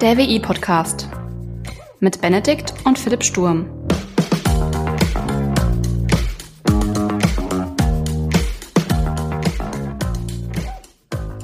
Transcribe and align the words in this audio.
Der 0.00 0.16
WI-Podcast 0.16 1.10
mit 1.98 2.22
Benedikt 2.22 2.72
und 2.86 2.98
Philipp 2.98 3.22
Sturm. 3.22 3.68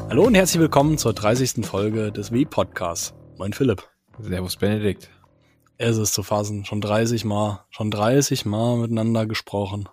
Hallo 0.09 0.25
und 0.25 0.35
herzlich 0.35 0.59
willkommen 0.59 0.97
zur 0.97 1.13
30. 1.13 1.67
Folge 1.67 2.11
des 2.11 2.33
WI-Podcasts. 2.33 3.13
Moin 3.37 3.53
Philipp. 3.53 3.87
Servus 4.19 4.57
Benedikt. 4.57 5.11
Es 5.77 5.99
ist 5.99 6.15
zu 6.15 6.23
fassen, 6.23 6.65
schon 6.65 6.81
30 6.81 7.27
Mal, 7.27 7.67
schon 7.69 7.91
30 7.91 8.47
Mal 8.47 8.79
miteinander 8.79 9.27
gesprochen. 9.27 9.87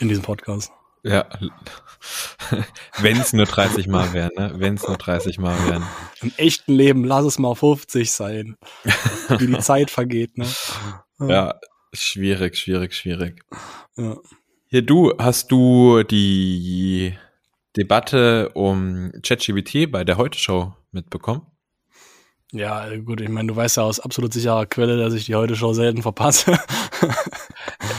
In 0.00 0.08
diesem 0.08 0.24
Podcast. 0.24 0.72
Ja, 1.06 1.24
wenn 2.98 3.16
es 3.16 3.32
nur 3.32 3.46
30 3.46 3.86
Mal 3.86 4.12
wären, 4.12 4.32
ne? 4.36 4.52
Wenn 4.56 4.74
es 4.74 4.86
nur 4.86 4.96
30 4.96 5.38
Mal 5.38 5.56
wären. 5.68 5.84
Im 6.20 6.32
echten 6.36 6.72
Leben 6.74 7.04
lass 7.04 7.24
es 7.24 7.38
mal 7.38 7.54
50 7.54 8.10
sein. 8.10 8.56
Wie 9.38 9.46
die 9.46 9.58
Zeit 9.58 9.90
vergeht, 9.90 10.36
ne? 10.36 10.46
Ja, 11.20 11.60
schwierig, 11.92 12.56
schwierig, 12.56 12.94
schwierig. 12.94 13.44
Ja. 13.96 14.16
Hier, 14.66 14.82
du, 14.82 15.12
hast 15.16 15.52
du 15.52 16.02
die 16.02 17.16
Debatte 17.76 18.50
um 18.54 19.12
ChatGPT 19.22 19.90
bei 19.90 20.02
der 20.02 20.16
Heute-Show 20.16 20.74
mitbekommen? 20.90 21.46
Ja, 22.52 22.88
gut, 22.96 23.20
ich 23.20 23.28
meine, 23.28 23.48
du 23.48 23.56
weißt 23.56 23.76
ja 23.76 23.84
aus 23.84 24.00
absolut 24.00 24.32
sicherer 24.32 24.66
Quelle, 24.66 24.96
dass 24.96 25.14
ich 25.14 25.26
die 25.26 25.36
heute 25.36 25.54
Show 25.54 25.72
selten 25.72 26.02
verpasse. 26.02 26.58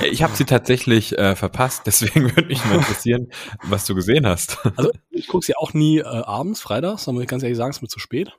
Ich 0.04 0.24
habe 0.24 0.36
sie 0.36 0.46
tatsächlich 0.46 1.18
äh, 1.18 1.36
verpasst, 1.36 1.84
deswegen 1.86 2.24
würde 2.36 2.46
mich 2.46 2.64
mal 2.66 2.76
interessieren, 2.78 3.32
was 3.64 3.86
du 3.86 3.96
gesehen 3.96 4.26
hast. 4.28 4.58
Also 4.76 4.92
ich 5.10 5.28
gucke 5.28 5.46
sie 5.46 5.55
auch 5.55 5.74
nie 5.74 6.00
äh, 6.00 6.04
abends, 6.04 6.62
freitags, 6.62 7.05
da 7.05 7.12
muss 7.12 7.24
ich 7.24 7.30
ganz 7.30 7.44
ehrlich 7.44 7.58
sagen, 7.58 7.72
es 7.72 7.78
ist 7.78 7.82
mir 7.82 7.88
zu 7.88 8.00
spät. 8.00 8.32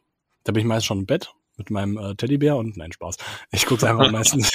Da 0.45 0.53
bin 0.53 0.61
ich 0.61 0.67
meist 0.67 0.87
schon 0.87 1.01
im 1.01 1.07
Bett 1.07 1.33
mit 1.57 1.71
meinem 1.71 1.99
äh, 1.99 2.15
Teddybär 2.15 2.57
und 2.57 2.77
nein, 2.77 2.93
Spaß. 2.93 3.17
Ich 3.51 3.67
gucke 3.67 3.85
es 3.85 3.85
einfach 3.85 4.11
meistens, 4.13 4.53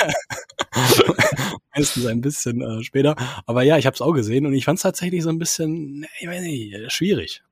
meistens 1.76 2.06
ein 2.06 2.22
bisschen 2.22 2.62
äh, 2.62 2.84
später. 2.84 3.16
Aber 3.46 3.64
ja, 3.64 3.78
ich 3.78 3.86
habe 3.86 3.96
es 3.96 4.02
auch 4.02 4.14
gesehen 4.14 4.46
und 4.46 4.54
ich 4.54 4.66
fand 4.66 4.78
es 4.78 4.84
tatsächlich 4.84 5.24
so 5.24 5.30
ein 5.30 5.40
bisschen, 5.40 6.06
ich 6.20 6.28
weiß 6.28 6.42
nicht, 6.42 6.92
schwierig. 6.92 7.44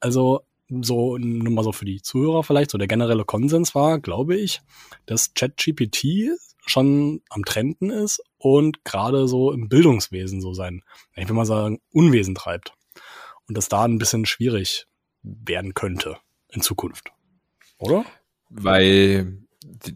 Also 0.00 0.40
so 0.68 1.18
nur 1.18 1.52
mal 1.52 1.64
so 1.64 1.72
für 1.72 1.84
die 1.84 2.00
Zuhörer 2.00 2.44
vielleicht, 2.44 2.70
so 2.70 2.78
der 2.78 2.88
generelle 2.88 3.24
Konsens 3.24 3.74
war, 3.74 3.98
glaube 3.98 4.36
ich, 4.36 4.62
dass 5.06 5.34
ChatGPT 5.34 6.30
schon 6.64 7.22
am 7.28 7.44
Trenden 7.44 7.90
ist 7.90 8.22
und 8.40 8.84
gerade 8.84 9.28
so 9.28 9.52
im 9.52 9.68
Bildungswesen 9.68 10.40
so 10.40 10.54
sein, 10.54 10.82
ich 11.14 11.28
will 11.28 11.36
mal 11.36 11.44
sagen, 11.44 11.78
Unwesen 11.92 12.34
treibt. 12.34 12.72
Und 13.46 13.56
das 13.56 13.68
da 13.68 13.84
ein 13.84 13.98
bisschen 13.98 14.24
schwierig 14.24 14.86
werden 15.22 15.74
könnte 15.74 16.16
in 16.48 16.62
Zukunft. 16.62 17.12
Oder? 17.78 18.04
Weil 18.48 19.38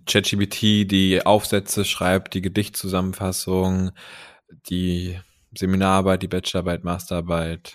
ChatGPT 0.07 0.91
die 0.91 1.23
Aufsätze 1.25 1.85
schreibt, 1.85 2.35
die 2.35 2.43
Gedichtzusammenfassung, 2.43 3.93
die 4.69 5.19
Seminararbeit, 5.57 6.23
die 6.23 6.29
Bachelorarbeit, 6.29 6.85
Masterarbeit 6.85 7.75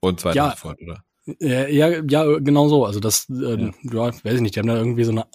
und 0.00 0.20
so 0.20 0.28
weiter 0.28 0.36
Ja. 0.36 0.44
und 0.46 0.50
so 0.52 0.56
fort, 0.58 0.80
oder? 0.82 1.04
Ja, 1.40 1.66
ja, 1.66 2.02
ja 2.06 2.38
genau 2.38 2.68
so. 2.68 2.84
Also 2.84 3.00
das, 3.00 3.28
äh, 3.30 3.56
Ja. 3.60 3.72
ja. 3.82 4.24
weiß 4.24 4.34
ich 4.34 4.40
nicht, 4.40 4.54
die 4.54 4.60
haben 4.60 4.68
da 4.68 4.76
irgendwie 4.76 5.04
so 5.04 5.12
eine, 5.12 5.26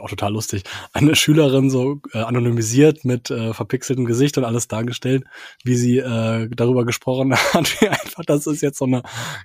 auch 0.00 0.10
total 0.10 0.32
lustig, 0.32 0.64
eine 0.92 1.14
Schülerin 1.14 1.70
so 1.70 2.00
äh, 2.12 2.18
anonymisiert 2.18 3.04
mit 3.04 3.30
äh, 3.30 3.54
verpixeltem 3.54 4.04
Gesicht 4.04 4.36
und 4.38 4.44
alles 4.44 4.68
dargestellt, 4.68 5.24
wie 5.64 5.76
sie 5.76 5.98
äh, 5.98 6.48
darüber 6.54 6.84
gesprochen 6.84 7.34
hat, 7.54 7.80
wie 7.80 7.88
einfach 7.88 8.24
das 8.24 8.46
ist 8.46 8.62
jetzt 8.62 8.78
so 8.78 8.86
eine, 8.86 9.02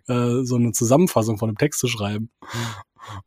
äh, 0.08 0.44
so 0.44 0.56
eine 0.56 0.72
Zusammenfassung 0.72 1.38
von 1.38 1.50
einem 1.50 1.58
Text 1.58 1.80
zu 1.80 1.88
schreiben. 1.88 2.30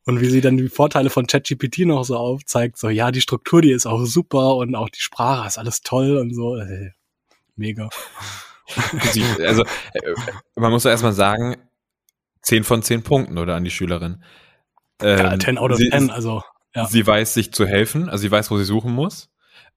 Und 0.04 0.20
wie 0.20 0.30
sie 0.30 0.40
dann 0.40 0.56
die 0.56 0.68
Vorteile 0.68 1.10
von 1.10 1.26
ChatGPT 1.26 1.80
noch 1.80 2.04
so 2.04 2.16
aufzeigt, 2.16 2.78
so 2.78 2.88
ja, 2.88 3.10
die 3.10 3.20
Struktur, 3.20 3.60
die 3.60 3.72
ist 3.72 3.86
auch 3.86 4.04
super 4.04 4.56
und 4.56 4.76
auch 4.76 4.88
die 4.88 5.00
Sprache 5.00 5.48
ist 5.48 5.58
alles 5.58 5.82
toll 5.82 6.16
und 6.16 6.34
so. 6.34 6.56
Äh, 6.56 6.90
mega. 7.56 7.88
Also, 9.44 9.64
äh, 9.64 10.14
man 10.54 10.70
muss 10.70 10.84
doch 10.84 10.90
erstmal 10.90 11.12
sagen, 11.12 11.56
10 12.42 12.64
von 12.64 12.82
10 12.82 13.02
Punkten, 13.02 13.38
oder, 13.38 13.56
an 13.56 13.64
die 13.64 13.70
Schülerin. 13.70 14.22
Ja, 15.02 15.32
Ähm, 15.32 15.40
10 15.40 15.58
out 15.58 15.72
of 15.72 15.78
sie, 15.78 15.90
10, 15.90 16.10
also 16.10 16.42
ja. 16.74 16.86
Sie 16.86 17.06
weiß 17.06 17.34
sich 17.34 17.52
zu 17.52 17.66
helfen, 17.66 18.08
also 18.08 18.22
sie 18.22 18.30
weiß, 18.30 18.50
wo 18.50 18.58
sie 18.58 18.64
suchen 18.64 18.92
muss. 18.92 19.30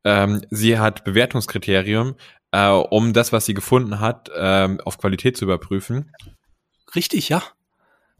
Ähm, 0.03 0.41
sie 0.51 0.77
hat 0.79 1.03
Bewertungskriterium, 1.03 2.15
äh, 2.51 2.69
um 2.69 3.13
das, 3.13 3.31
was 3.33 3.45
sie 3.45 3.53
gefunden 3.53 3.99
hat, 3.99 4.29
ähm, 4.35 4.79
auf 4.81 4.97
Qualität 4.97 5.37
zu 5.37 5.45
überprüfen. 5.45 6.11
richtig, 6.95 7.29
ja. 7.29 7.43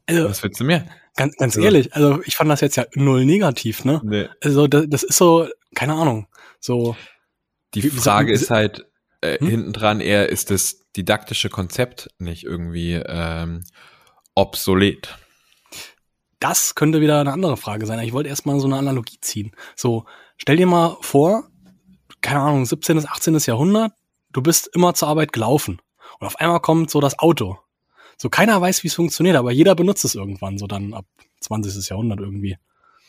Also, 0.08 0.30
Was 0.30 0.42
willst 0.44 0.60
du 0.60 0.64
mehr? 0.64 0.86
Ganz, 1.16 1.36
ganz 1.38 1.56
Also- 1.56 1.66
ehrlich, 1.66 1.94
also 1.94 2.22
ich 2.26 2.36
fand 2.36 2.50
das 2.50 2.62
jetzt 2.62 2.76
ja 2.78 2.86
null 2.96 3.26
negativ, 3.26 3.84
ne? 3.86 4.00
Nee. 4.04 4.28
Also 4.44 4.68
das, 4.68 4.86
das 4.88 5.04
ist 5.04 5.18
so, 5.18 5.48
keine 5.76 5.94
Ahnung, 5.96 6.28
so, 6.60 6.96
Die 7.74 7.84
Wie- 7.84 7.92
wie 7.94 7.98
Frage 7.98 8.36
soll- 8.38 8.44
ist 8.44 8.50
halt 8.52 8.86
äh, 9.22 9.40
Hm? 9.40 9.48
hinten 9.48 9.74
dran 9.74 10.00
eher, 10.00 10.30
ist 10.30 10.52
das 10.52 10.86
didaktische 10.96 11.50
Konzept 11.50 12.10
nicht 12.20 12.44
irgendwie 12.44 12.94
ähm, 13.06 13.64
obsolet? 14.36 15.18
Das 16.48 16.76
könnte 16.76 17.02
wieder 17.02 17.20
eine 17.20 17.34
andere 17.34 17.58
Frage 17.58 17.86
sein. 17.86 18.00
Ich 18.00 18.14
wollte 18.14 18.30
erstmal 18.30 18.60
so 18.60 18.68
eine 18.68 18.78
Analogie 18.78 19.18
ziehen. 19.20 19.52
So, 19.76 20.06
stell 20.38 20.56
dir 20.56 20.66
mal 20.66 20.98
vor, 21.02 21.50
keine 22.22 22.40
Ahnung, 22.40 22.66
17. 22.66 22.96
bis 22.96 23.06
18. 23.06 23.38
Jahrhundert, 23.40 23.92
du 24.32 24.42
bist 24.42 24.70
immer 24.74 24.94
zur 24.94 25.10
Arbeit 25.10 25.34
gelaufen. 25.34 25.82
Und 26.20 26.28
auf 26.28 26.38
einmal 26.38 26.62
kommt 26.62 26.90
so 26.90 27.02
das 27.02 27.20
Auto. 27.20 27.58
So, 28.18 28.30
keiner 28.30 28.60
weiß, 28.62 28.84
wie 28.84 28.88
es 28.88 28.94
funktioniert, 28.94 29.36
aber 29.36 29.52
jeder 29.52 29.76
benutzt 29.76 30.06
es 30.06 30.16
irgendwann, 30.16 30.58
so 30.58 30.68
dann 30.68 30.94
ab 30.94 31.06
20. 31.42 31.90
Jahrhundert 31.90 32.20
irgendwie. 32.22 32.58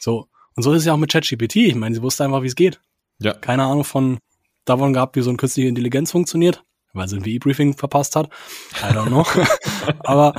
So, 0.01 0.27
und 0.57 0.65
so 0.65 0.73
ist 0.73 0.81
es 0.81 0.85
ja 0.87 0.93
auch 0.93 0.99
mit 0.99 1.13
ChatGPT. 1.13 1.57
Ich 1.57 1.75
meine, 1.77 1.95
sie 1.95 2.03
wusste 2.03 2.25
einfach, 2.25 2.43
wie 2.43 2.49
es 2.49 2.57
geht. 2.57 2.81
Ja. 3.21 3.35
keine 3.35 3.65
Ahnung 3.65 3.85
von 3.85 4.19
davon 4.65 4.93
gehabt, 4.93 5.17
wie 5.17 5.23
so 5.23 5.31
eine 5.31 5.37
künstliche 5.37 5.69
Intelligenz 5.69 6.13
funktioniert, 6.13 6.63
weil 6.93 7.09
sie 7.09 7.17
ein 7.17 7.25
WI-Briefing 7.25 7.77
verpasst 7.77 8.17
hat. 8.17 8.31
I 8.81 8.93
don't 8.93 9.07
know. 9.07 9.25
Aber 10.05 10.35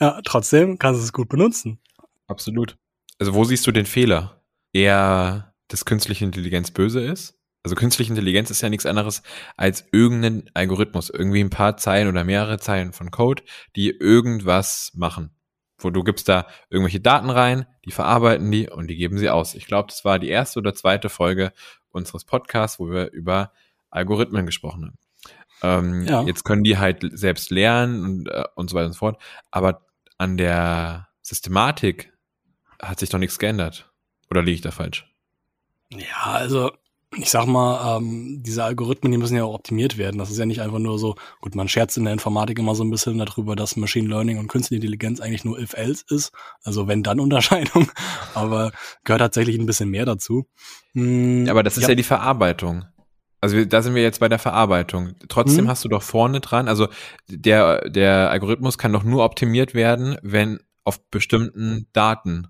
ja, 0.00 0.20
trotzdem 0.24 0.78
kannst 0.78 1.00
du 1.00 1.04
es 1.04 1.12
gut 1.12 1.28
benutzen. 1.28 1.78
Absolut. 2.26 2.76
Also 3.18 3.34
wo 3.34 3.44
siehst 3.44 3.66
du 3.66 3.72
den 3.72 3.86
Fehler? 3.86 4.42
Eher, 4.72 5.54
dass 5.68 5.84
künstliche 5.84 6.24
Intelligenz 6.24 6.70
böse 6.70 7.00
ist? 7.00 7.36
Also 7.62 7.76
künstliche 7.76 8.10
Intelligenz 8.10 8.50
ist 8.50 8.62
ja 8.62 8.70
nichts 8.70 8.86
anderes 8.86 9.22
als 9.56 9.84
irgendein 9.92 10.50
Algorithmus, 10.54 11.10
irgendwie 11.10 11.40
ein 11.40 11.50
paar 11.50 11.76
Zeilen 11.76 12.08
oder 12.08 12.24
mehrere 12.24 12.58
Zeilen 12.58 12.92
von 12.92 13.10
Code, 13.10 13.42
die 13.76 13.90
irgendwas 13.90 14.92
machen. 14.94 15.30
Wo 15.76 15.90
du 15.90 16.02
gibst 16.02 16.28
da 16.28 16.46
irgendwelche 16.70 17.00
Daten 17.00 17.28
rein, 17.28 17.66
die 17.84 17.90
verarbeiten 17.90 18.50
die 18.50 18.68
und 18.70 18.88
die 18.88 18.96
geben 18.96 19.18
sie 19.18 19.28
aus. 19.28 19.54
Ich 19.54 19.66
glaube, 19.66 19.88
das 19.88 20.04
war 20.04 20.18
die 20.18 20.28
erste 20.28 20.58
oder 20.58 20.74
zweite 20.74 21.08
Folge 21.10 21.52
unseres 21.90 22.24
Podcasts, 22.24 22.78
wo 22.78 22.90
wir 22.90 23.10
über 23.10 23.52
Algorithmen 23.90 24.46
gesprochen 24.46 24.86
haben. 24.86 24.98
Ähm, 25.62 26.06
Ja. 26.06 26.22
Jetzt 26.22 26.44
können 26.44 26.64
die 26.64 26.78
halt 26.78 27.06
selbst 27.12 27.50
lernen 27.50 28.04
und, 28.04 28.28
äh, 28.28 28.44
und 28.54 28.70
so 28.70 28.76
weiter 28.76 28.86
und 28.86 28.92
so 28.92 28.98
fort. 29.00 29.20
Aber 29.50 29.86
an 30.20 30.36
der 30.36 31.08
Systematik 31.22 32.12
hat 32.78 33.00
sich 33.00 33.08
doch 33.08 33.18
nichts 33.18 33.38
geändert. 33.38 33.90
Oder 34.30 34.42
liege 34.42 34.56
ich 34.56 34.60
da 34.60 34.70
falsch? 34.70 35.10
Ja, 35.90 36.32
also 36.32 36.72
ich 37.16 37.30
sag 37.30 37.46
mal, 37.46 37.96
ähm, 37.96 38.42
diese 38.42 38.62
Algorithmen, 38.62 39.10
die 39.10 39.18
müssen 39.18 39.34
ja 39.34 39.44
auch 39.44 39.54
optimiert 39.54 39.98
werden. 39.98 40.18
Das 40.18 40.30
ist 40.30 40.38
ja 40.38 40.46
nicht 40.46 40.60
einfach 40.60 40.78
nur 40.78 40.98
so, 40.98 41.16
gut, 41.40 41.54
man 41.56 41.68
scherzt 41.68 41.96
in 41.96 42.04
der 42.04 42.12
Informatik 42.12 42.58
immer 42.58 42.74
so 42.74 42.84
ein 42.84 42.90
bisschen 42.90 43.18
darüber, 43.18 43.56
dass 43.56 43.76
Machine 43.76 44.08
Learning 44.08 44.38
und 44.38 44.46
Künstliche 44.46 44.76
Intelligenz 44.76 45.20
eigentlich 45.20 45.44
nur 45.44 45.58
if-else 45.58 46.04
ist. 46.10 46.32
Also 46.62 46.86
wenn-dann-Unterscheidung. 46.86 47.90
Aber 48.34 48.70
gehört 49.04 49.20
tatsächlich 49.20 49.58
ein 49.58 49.66
bisschen 49.66 49.88
mehr 49.88 50.04
dazu. 50.04 50.46
Hm, 50.92 51.46
Aber 51.48 51.62
das 51.62 51.78
ist 51.78 51.88
ja, 51.88 51.94
die 51.94 52.02
Verarbeitung. 52.02 52.84
Also 53.40 53.56
wir, 53.56 53.66
da 53.66 53.80
sind 53.82 53.94
wir 53.94 54.02
jetzt 54.02 54.20
bei 54.20 54.28
der 54.28 54.38
Verarbeitung. 54.38 55.14
Trotzdem 55.28 55.64
Mhm. 55.64 55.68
hast 55.68 55.84
du 55.84 55.88
doch 55.88 56.02
vorne 56.02 56.40
dran, 56.40 56.68
also 56.68 56.88
der, 57.28 57.88
der 57.88 58.30
Algorithmus 58.30 58.76
kann 58.78 58.92
doch 58.92 59.02
nur 59.02 59.24
optimiert 59.24 59.72
werden, 59.74 60.18
wenn 60.22 60.60
auf 60.84 61.00
bestimmten 61.10 61.86
Daten, 61.92 62.48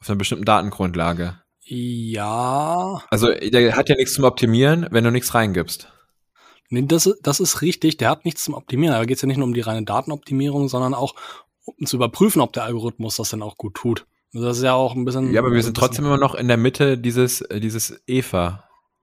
auf 0.00 0.08
einer 0.08 0.18
bestimmten 0.18 0.44
Datengrundlage. 0.44 1.38
Ja, 1.64 3.02
Also 3.10 3.28
der 3.32 3.76
hat 3.76 3.88
ja 3.88 3.94
nichts 3.96 4.14
zum 4.14 4.24
Optimieren, 4.24 4.86
wenn 4.90 5.04
du 5.04 5.10
nichts 5.10 5.34
reingibst. 5.34 5.88
Nee, 6.70 6.82
das, 6.86 7.06
ist- 7.06 7.20
das 7.22 7.38
ist 7.40 7.60
richtig, 7.62 7.98
der 7.98 8.10
hat 8.10 8.24
nichts 8.24 8.44
zum 8.44 8.54
Optimieren. 8.54 8.94
Da 8.94 9.04
geht 9.04 9.16
es 9.16 9.22
ja 9.22 9.28
nicht 9.28 9.36
nur 9.36 9.46
um 9.46 9.54
die 9.54 9.60
reine 9.60 9.84
Datenoptimierung, 9.84 10.68
sondern 10.68 10.94
auch 10.94 11.14
um 11.64 11.86
zu 11.86 11.96
überprüfen, 11.96 12.40
ob 12.40 12.52
der 12.52 12.64
Algorithmus 12.64 13.16
das 13.16 13.30
dann 13.30 13.42
auch 13.42 13.56
gut 13.56 13.74
tut. 13.74 14.06
Das 14.32 14.56
ist 14.58 14.62
ja 14.64 14.72
auch 14.74 14.94
ein 14.94 15.04
bisschen. 15.04 15.32
Ja, 15.32 15.40
aber 15.40 15.52
wir 15.52 15.62
sind 15.62 15.76
trotzdem 15.76 16.04
immer 16.06 16.16
noch 16.16 16.34
in 16.34 16.48
der 16.48 16.56
Mitte 16.56 16.96
dieses, 16.98 17.44
dieses 17.52 18.02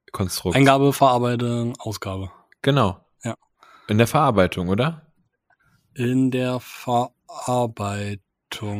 EVA-Konstrukts. 0.09 0.57
Eingabe, 0.57 0.93
Verarbeitung, 0.93 1.73
Ausgabe. 1.79 2.31
Genau. 2.61 2.99
Ja. 3.23 3.35
In 3.87 3.97
der 3.97 4.07
Verarbeitung, 4.07 4.69
oder? 4.69 5.05
In 5.93 6.31
der 6.31 6.59
Verarbeitung. 6.59 8.23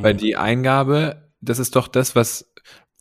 Weil 0.04 0.16
die 0.16 0.36
Eingabe, 0.36 1.30
das 1.42 1.60
ist 1.60 1.76
doch 1.76 1.88
das, 1.88 2.16
was, 2.16 2.52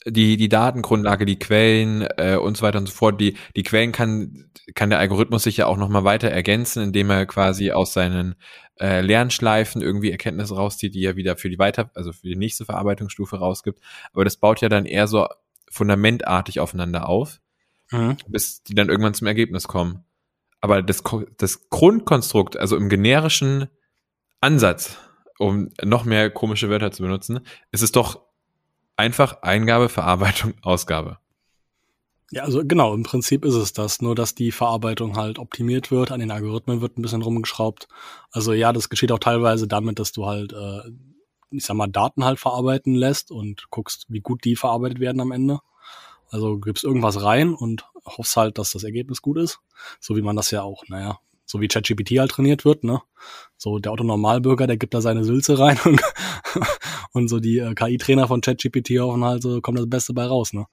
die, 0.06 0.36
die 0.36 0.48
Datengrundlage, 0.48 1.26
die 1.26 1.38
Quellen 1.38 2.06
äh, 2.16 2.36
und 2.36 2.56
so 2.56 2.62
weiter 2.62 2.78
und 2.78 2.86
so 2.86 2.94
fort. 2.94 3.20
Die, 3.20 3.36
die 3.56 3.62
Quellen 3.62 3.92
kann, 3.92 4.50
kann 4.74 4.90
der 4.90 4.98
Algorithmus 4.98 5.42
sich 5.42 5.58
ja 5.58 5.66
auch 5.66 5.76
nochmal 5.76 6.04
weiter 6.04 6.30
ergänzen, 6.30 6.82
indem 6.82 7.10
er 7.10 7.26
quasi 7.26 7.72
aus 7.72 7.92
seinen 7.92 8.36
äh, 8.80 9.00
Lernschleifen 9.00 9.82
irgendwie 9.82 10.10
Erkenntnisse 10.10 10.54
rauszieht, 10.54 10.94
die 10.94 11.04
er 11.04 11.16
wieder 11.16 11.36
für 11.36 11.50
die 11.50 11.58
weiter, 11.58 11.90
also 11.94 12.12
für 12.12 12.28
die 12.28 12.36
nächste 12.36 12.64
Verarbeitungsstufe 12.64 13.38
rausgibt. 13.38 13.80
Aber 14.12 14.24
das 14.24 14.36
baut 14.36 14.60
ja 14.60 14.68
dann 14.68 14.86
eher 14.86 15.06
so 15.06 15.26
fundamentartig 15.70 16.60
aufeinander 16.60 17.08
auf, 17.08 17.40
Mhm. 17.90 18.16
bis 18.26 18.62
die 18.62 18.74
dann 18.74 18.88
irgendwann 18.88 19.14
zum 19.14 19.26
Ergebnis 19.26 19.66
kommen. 19.66 20.04
Aber 20.60 20.82
das, 20.82 21.02
das 21.38 21.68
Grundkonstrukt, 21.70 22.56
also 22.56 22.76
im 22.76 22.88
generischen 22.88 23.68
Ansatz, 24.40 24.98
um 25.38 25.70
noch 25.84 26.04
mehr 26.04 26.30
komische 26.30 26.68
Wörter 26.68 26.90
zu 26.90 27.02
benutzen, 27.02 27.40
ist 27.70 27.82
es 27.82 27.92
doch 27.92 28.20
einfach 28.96 29.42
Eingabe, 29.42 29.88
Verarbeitung, 29.88 30.54
Ausgabe. 30.62 31.18
Ja, 32.30 32.42
also 32.42 32.62
genau, 32.62 32.92
im 32.92 33.04
Prinzip 33.04 33.42
ist 33.44 33.54
es 33.54 33.72
das, 33.72 34.02
nur 34.02 34.14
dass 34.14 34.34
die 34.34 34.52
Verarbeitung 34.52 35.16
halt 35.16 35.38
optimiert 35.38 35.90
wird, 35.90 36.12
an 36.12 36.20
den 36.20 36.30
Algorithmen 36.30 36.82
wird 36.82 36.98
ein 36.98 37.02
bisschen 37.02 37.22
rumgeschraubt. 37.22 37.88
Also 38.30 38.52
ja, 38.52 38.74
das 38.74 38.90
geschieht 38.90 39.12
auch 39.12 39.18
teilweise 39.18 39.66
damit, 39.66 39.98
dass 39.98 40.12
du 40.12 40.26
halt, 40.26 40.52
äh, 40.52 40.90
ich 41.50 41.64
sag 41.64 41.76
mal, 41.76 41.86
Daten 41.86 42.26
halt 42.26 42.38
verarbeiten 42.38 42.94
lässt 42.94 43.30
und 43.30 43.70
guckst, 43.70 44.04
wie 44.08 44.20
gut 44.20 44.44
die 44.44 44.56
verarbeitet 44.56 45.00
werden 45.00 45.22
am 45.22 45.32
Ende. 45.32 45.60
Also 46.30 46.58
gibst 46.58 46.84
irgendwas 46.84 47.22
rein 47.22 47.54
und 47.54 47.86
hoffst 48.04 48.36
halt, 48.36 48.58
dass 48.58 48.72
das 48.72 48.84
Ergebnis 48.84 49.22
gut 49.22 49.38
ist. 49.38 49.60
So 50.00 50.16
wie 50.16 50.22
man 50.22 50.36
das 50.36 50.50
ja 50.50 50.62
auch, 50.62 50.84
naja, 50.88 51.18
so 51.44 51.60
wie 51.60 51.68
ChatGPT 51.68 52.18
halt 52.18 52.30
trainiert 52.30 52.64
wird, 52.64 52.84
ne? 52.84 53.00
So 53.56 53.78
der 53.78 53.92
Autonormalbürger, 53.92 54.66
der 54.66 54.76
gibt 54.76 54.94
da 54.94 55.00
seine 55.00 55.24
Sülze 55.24 55.58
rein 55.58 55.78
und, 55.84 56.00
und 57.12 57.28
so 57.28 57.40
die 57.40 57.58
äh, 57.58 57.74
KI-Trainer 57.74 58.28
von 58.28 58.40
ChatGPT 58.40 58.98
hoffen 59.00 59.24
halt, 59.24 59.42
so 59.42 59.60
kommt 59.60 59.78
das 59.78 59.88
Beste 59.88 60.12
bei 60.12 60.26
raus, 60.26 60.52
ne? 60.52 60.66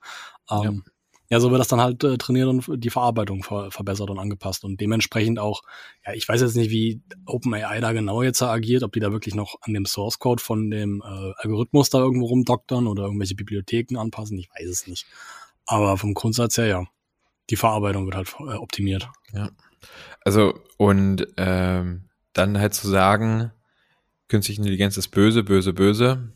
Ähm, 0.50 0.84
ja, 1.28 1.40
so 1.40 1.50
wird 1.50 1.58
das 1.58 1.68
dann 1.68 1.80
halt 1.80 2.04
äh, 2.04 2.18
trainiert 2.18 2.48
und 2.48 2.84
die 2.84 2.90
Verarbeitung 2.90 3.42
ver 3.42 3.70
verbessert 3.72 4.10
und 4.10 4.18
angepasst 4.18 4.64
und 4.64 4.80
dementsprechend 4.80 5.40
auch, 5.40 5.62
ja, 6.06 6.12
ich 6.12 6.28
weiß 6.28 6.40
jetzt 6.40 6.56
nicht, 6.56 6.70
wie 6.70 7.02
OpenAI 7.24 7.80
da 7.80 7.92
genau 7.92 8.22
jetzt 8.22 8.42
agiert, 8.42 8.84
ob 8.84 8.92
die 8.92 9.00
da 9.00 9.10
wirklich 9.10 9.34
noch 9.34 9.56
an 9.62 9.74
dem 9.74 9.86
Source 9.86 10.20
Code 10.20 10.42
von 10.42 10.70
dem 10.70 11.02
äh, 11.04 11.32
Algorithmus 11.38 11.90
da 11.90 11.98
irgendwo 11.98 12.26
rumdoktern 12.26 12.86
oder 12.86 13.04
irgendwelche 13.04 13.34
Bibliotheken 13.34 13.96
anpassen, 13.98 14.38
ich 14.38 14.48
weiß 14.50 14.68
es 14.68 14.86
nicht. 14.86 15.06
Aber 15.66 15.96
vom 15.96 16.14
Grundsatz 16.14 16.58
her, 16.58 16.66
ja, 16.66 16.84
die 17.50 17.56
Verarbeitung 17.56 18.04
wird 18.06 18.16
halt 18.16 18.34
äh, 18.40 18.54
optimiert. 18.54 19.08
Also, 20.24 20.60
und 20.76 21.26
ähm, 21.36 22.08
dann 22.32 22.58
halt 22.58 22.74
zu 22.74 22.88
sagen, 22.88 23.52
künstliche 24.28 24.60
Intelligenz 24.60 24.96
ist 24.96 25.08
böse, 25.08 25.42
böse, 25.42 25.72
böse, 25.72 26.32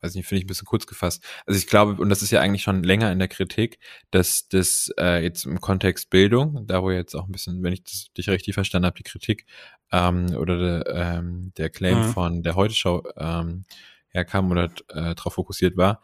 weiß 0.00 0.14
nicht, 0.14 0.26
finde 0.26 0.38
ich 0.38 0.44
ein 0.44 0.48
bisschen 0.48 0.66
kurz 0.66 0.86
gefasst. 0.86 1.24
Also 1.46 1.58
ich 1.58 1.66
glaube, 1.66 2.00
und 2.00 2.08
das 2.08 2.22
ist 2.22 2.30
ja 2.30 2.40
eigentlich 2.40 2.62
schon 2.62 2.82
länger 2.82 3.10
in 3.10 3.18
der 3.18 3.28
Kritik, 3.28 3.78
dass 4.10 4.48
das 4.48 4.90
äh, 4.98 5.22
jetzt 5.22 5.44
im 5.44 5.60
Kontext 5.60 6.10
Bildung, 6.10 6.66
da 6.66 6.82
wo 6.82 6.90
jetzt 6.90 7.14
auch 7.14 7.26
ein 7.26 7.32
bisschen, 7.32 7.62
wenn 7.62 7.72
ich 7.72 7.84
das 7.84 8.12
dich 8.16 8.28
richtig 8.28 8.54
verstanden 8.54 8.86
habe, 8.86 8.96
die 8.96 9.02
Kritik 9.02 9.46
ähm, 9.92 10.36
oder 10.36 10.82
der, 10.84 10.94
ähm, 10.94 11.52
der 11.56 11.70
Claim 11.70 11.98
Mhm. 11.98 12.04
von 12.04 12.42
der 12.42 12.54
Heute-Show 12.54 13.04
ähm, 13.16 13.64
herkam 14.10 14.50
oder 14.50 14.64
äh, 14.88 15.14
darauf 15.14 15.34
fokussiert 15.34 15.76
war, 15.76 16.00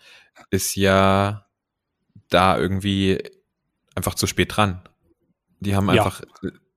ist 0.51 0.75
ja 0.75 1.47
da 2.31 2.59
irgendwie 2.59 3.23
einfach 3.95 4.15
zu 4.15 4.27
spät 4.27 4.57
dran. 4.57 4.81
Die 5.61 5.75
haben 5.77 5.87
Ja. 5.93 6.05
einfach, 6.05 6.23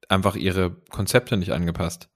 einfach 0.09 0.35
ihre 0.35 0.71
Konzepte 0.89 1.37
nicht 1.37 1.51
angepasst. 1.51 2.09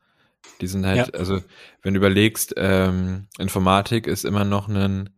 Die 0.61 0.67
sind 0.67 0.85
halt, 0.85 1.07
Ja. 1.07 1.19
also 1.19 1.41
wenn 1.81 1.93
du 1.93 1.99
überlegst, 1.99 2.53
ähm, 2.57 3.27
Informatik 3.39 4.07
ist 4.07 4.25
immer 4.25 4.45
noch 4.45 4.67
ein, 4.67 5.09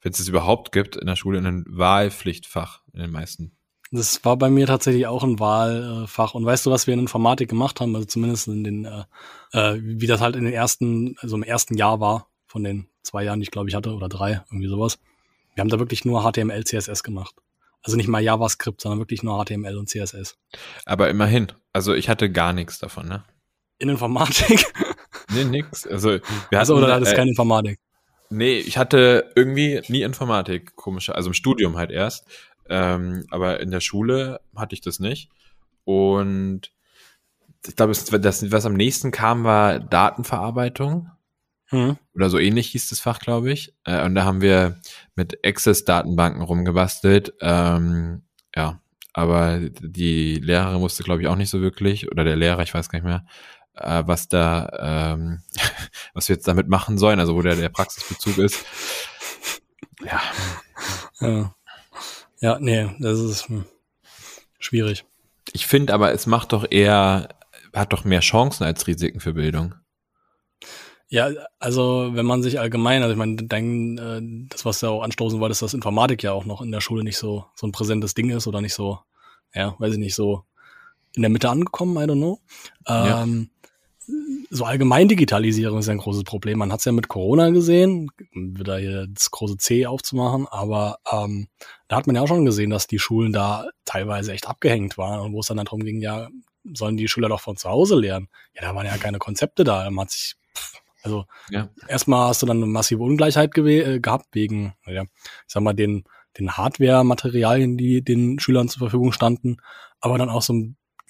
wenn 0.00 0.12
es 0.12 0.20
es 0.20 0.28
überhaupt 0.28 0.72
gibt, 0.72 0.96
in 0.96 1.06
der 1.06 1.16
Schule 1.16 1.38
ein 1.38 1.64
Wahlpflichtfach 1.68 2.82
in 2.92 3.00
den 3.00 3.10
meisten. 3.10 3.52
Das 3.94 4.24
war 4.24 4.36
bei 4.38 4.48
mir 4.48 4.66
tatsächlich 4.66 5.06
auch 5.06 5.22
ein 5.22 5.38
Wahlfach. 5.38 6.34
Und 6.34 6.46
weißt 6.46 6.64
du, 6.64 6.70
was 6.70 6.86
wir 6.86 6.94
in 6.94 7.00
Informatik 7.00 7.50
gemacht 7.50 7.78
haben? 7.80 7.94
Also 7.94 8.06
zumindest 8.06 8.48
in 8.48 8.64
den, 8.64 8.84
äh, 8.86 9.04
äh, 9.52 9.78
wie 9.82 10.06
das 10.06 10.20
halt 10.22 10.34
in 10.34 10.44
den 10.44 10.54
ersten, 10.54 11.14
also 11.18 11.36
im 11.36 11.42
ersten 11.42 11.76
Jahr 11.76 12.00
war, 12.00 12.28
von 12.46 12.64
den 12.64 12.88
zwei 13.02 13.22
Jahren, 13.24 13.40
die 13.40 13.44
ich 13.44 13.50
glaube 13.50 13.68
ich 13.68 13.74
hatte, 13.74 13.92
oder 13.94 14.08
drei, 14.08 14.42
irgendwie 14.50 14.68
sowas. 14.68 14.98
Wir 15.54 15.60
haben 15.60 15.68
da 15.68 15.78
wirklich 15.78 16.04
nur 16.06 16.22
HTML, 16.22 16.64
CSS 16.64 17.02
gemacht. 17.02 17.34
Also 17.82 17.96
nicht 17.96 18.08
mal 18.08 18.22
JavaScript, 18.22 18.80
sondern 18.80 19.00
wirklich 19.00 19.22
nur 19.22 19.42
HTML 19.44 19.76
und 19.76 19.88
CSS. 19.88 20.36
Aber 20.84 21.10
immerhin, 21.10 21.48
also 21.72 21.94
ich 21.94 22.08
hatte 22.08 22.30
gar 22.30 22.52
nichts 22.52 22.78
davon, 22.78 23.08
ne? 23.08 23.24
In 23.78 23.88
Informatik? 23.88 24.72
Nee, 25.34 25.44
nix. 25.44 25.86
Also 25.86 26.18
wir 26.50 26.58
Also, 26.58 26.74
hatten, 26.74 26.84
oder 26.84 27.00
das 27.00 27.08
ist 27.08 27.14
äh, 27.14 27.16
keine 27.16 27.30
Informatik? 27.30 27.78
Nee, 28.28 28.58
ich 28.58 28.76
hatte 28.76 29.32
irgendwie 29.34 29.80
nie 29.88 30.02
Informatik, 30.02 30.76
komische, 30.76 31.14
also 31.14 31.30
im 31.30 31.34
Studium 31.34 31.76
halt 31.78 31.90
erst. 31.90 32.26
Ähm, 32.68 33.24
aber 33.30 33.60
in 33.60 33.70
der 33.70 33.80
Schule 33.80 34.40
hatte 34.56 34.74
ich 34.74 34.80
das 34.80 34.98
nicht. 35.00 35.30
Und 35.84 36.72
ich 37.66 37.76
glaube, 37.76 37.92
das, 37.92 38.52
was 38.52 38.66
am 38.66 38.74
nächsten 38.74 39.10
kam, 39.10 39.44
war 39.44 39.78
Datenverarbeitung. 39.80 41.10
Hm. 41.72 41.96
Oder 42.14 42.28
so 42.28 42.38
ähnlich 42.38 42.68
hieß 42.68 42.90
das 42.90 43.00
Fach, 43.00 43.18
glaube 43.18 43.50
ich. 43.50 43.74
Äh, 43.84 44.04
und 44.04 44.14
da 44.14 44.24
haben 44.24 44.42
wir 44.42 44.78
mit 45.16 45.38
Access-Datenbanken 45.44 46.42
rumgebastelt. 46.42 47.32
Ähm, 47.40 48.22
ja, 48.54 48.80
aber 49.14 49.58
die 49.58 50.36
Lehrerin 50.36 50.82
wusste, 50.82 51.02
glaube 51.02 51.22
ich, 51.22 51.28
auch 51.28 51.36
nicht 51.36 51.48
so 51.50 51.62
wirklich. 51.62 52.10
Oder 52.12 52.24
der 52.24 52.36
Lehrer, 52.36 52.62
ich 52.62 52.74
weiß 52.74 52.90
gar 52.90 52.98
nicht 52.98 53.06
mehr, 53.06 53.24
äh, 53.74 54.02
was 54.06 54.28
da, 54.28 55.14
ähm, 55.14 55.42
was 56.14 56.28
wir 56.28 56.36
jetzt 56.36 56.46
damit 56.46 56.68
machen 56.68 56.98
sollen, 56.98 57.18
also 57.20 57.34
wo 57.34 57.40
der, 57.42 57.56
der 57.56 57.70
Praxisbezug 57.70 58.36
ist. 58.38 58.64
Ja, 60.04 60.20
Ja. 61.20 61.54
ja, 62.40 62.58
nee, 62.60 62.90
das 62.98 63.18
ist 63.18 63.48
hm, 63.48 63.64
schwierig. 64.58 65.04
ich 65.52 65.66
finde 65.66 65.94
aber, 65.94 66.12
es 66.12 66.26
macht 66.26 66.52
doch 66.52 66.66
eher, 66.70 67.28
hat 67.72 67.92
doch 67.92 68.04
mehr 68.04 68.20
Chancen 68.20 68.64
als 68.64 68.86
Risiken 68.86 69.20
für 69.20 69.32
Bildung. 69.32 69.74
Ja, 71.12 71.28
also 71.58 72.08
wenn 72.14 72.24
man 72.24 72.42
sich 72.42 72.58
allgemein, 72.58 73.02
also 73.02 73.12
ich 73.12 73.18
meine, 73.18 73.34
äh, 73.42 74.46
das, 74.48 74.64
was 74.64 74.80
du 74.80 74.86
auch 74.86 75.02
anstoßen 75.02 75.40
wolltest, 75.40 75.60
dass 75.60 75.74
Informatik 75.74 76.22
ja 76.22 76.32
auch 76.32 76.46
noch 76.46 76.62
in 76.62 76.72
der 76.72 76.80
Schule 76.80 77.04
nicht 77.04 77.18
so, 77.18 77.44
so 77.54 77.66
ein 77.66 77.72
präsentes 77.72 78.14
Ding 78.14 78.30
ist 78.30 78.46
oder 78.46 78.62
nicht 78.62 78.72
so, 78.72 78.98
ja, 79.54 79.76
weiß 79.78 79.92
ich 79.92 79.98
nicht, 79.98 80.14
so 80.14 80.44
in 81.14 81.20
der 81.20 81.30
Mitte 81.30 81.50
angekommen, 81.50 82.02
I 82.02 82.06
don't 82.08 82.16
know. 82.16 82.40
Ja. 82.88 83.24
Ähm, 83.24 83.50
So 84.50 84.64
allgemein 84.64 85.06
Digitalisierung 85.08 85.80
ist 85.80 85.86
ja 85.86 85.92
ein 85.92 85.98
großes 85.98 86.24
Problem. 86.24 86.58
Man 86.58 86.72
hat 86.72 86.78
es 86.80 86.86
ja 86.86 86.92
mit 86.92 87.08
Corona 87.08 87.50
gesehen, 87.50 88.10
wieder 88.32 88.78
hier 88.78 89.06
das 89.08 89.30
große 89.30 89.58
C 89.58 89.84
aufzumachen, 89.86 90.46
aber 90.48 90.98
ähm, 91.10 91.48
da 91.88 91.96
hat 91.96 92.06
man 92.06 92.16
ja 92.16 92.22
auch 92.22 92.28
schon 92.28 92.46
gesehen, 92.46 92.70
dass 92.70 92.86
die 92.86 92.98
Schulen 92.98 93.32
da 93.34 93.68
teilweise 93.84 94.32
echt 94.32 94.48
abgehängt 94.48 94.96
waren 94.96 95.20
und 95.20 95.34
wo 95.34 95.40
es 95.40 95.46
dann 95.46 95.58
darum 95.58 95.84
ging, 95.84 96.00
ja, 96.00 96.28
sollen 96.72 96.96
die 96.96 97.08
Schüler 97.08 97.28
doch 97.28 97.40
von 97.40 97.56
zu 97.58 97.68
Hause 97.68 97.96
lernen? 97.96 98.28
Ja, 98.54 98.62
da 98.62 98.74
waren 98.74 98.86
ja 98.86 98.96
keine 98.96 99.18
Konzepte 99.18 99.62
da. 99.64 99.90
Man 99.90 100.06
hat 100.06 100.10
sich, 100.12 100.36
also 101.02 101.24
Ja. 101.50 101.68
erstmal 101.88 102.28
hast 102.28 102.42
du 102.42 102.46
dann 102.46 102.58
eine 102.58 102.66
massive 102.66 103.02
Ungleichheit 103.02 103.56
äh, 103.58 104.00
gehabt 104.00 104.26
wegen, 104.32 104.74
ja, 104.86 105.02
ich 105.02 105.08
sag 105.46 105.62
mal, 105.62 105.72
den, 105.72 106.04
den 106.38 106.52
Hardware-Materialien, 106.52 107.76
die 107.76 108.02
den 108.02 108.38
Schülern 108.38 108.68
zur 108.68 108.80
Verfügung 108.80 109.12
standen, 109.12 109.58
aber 110.00 110.18
dann 110.18 110.30
auch 110.30 110.42
so 110.42 110.54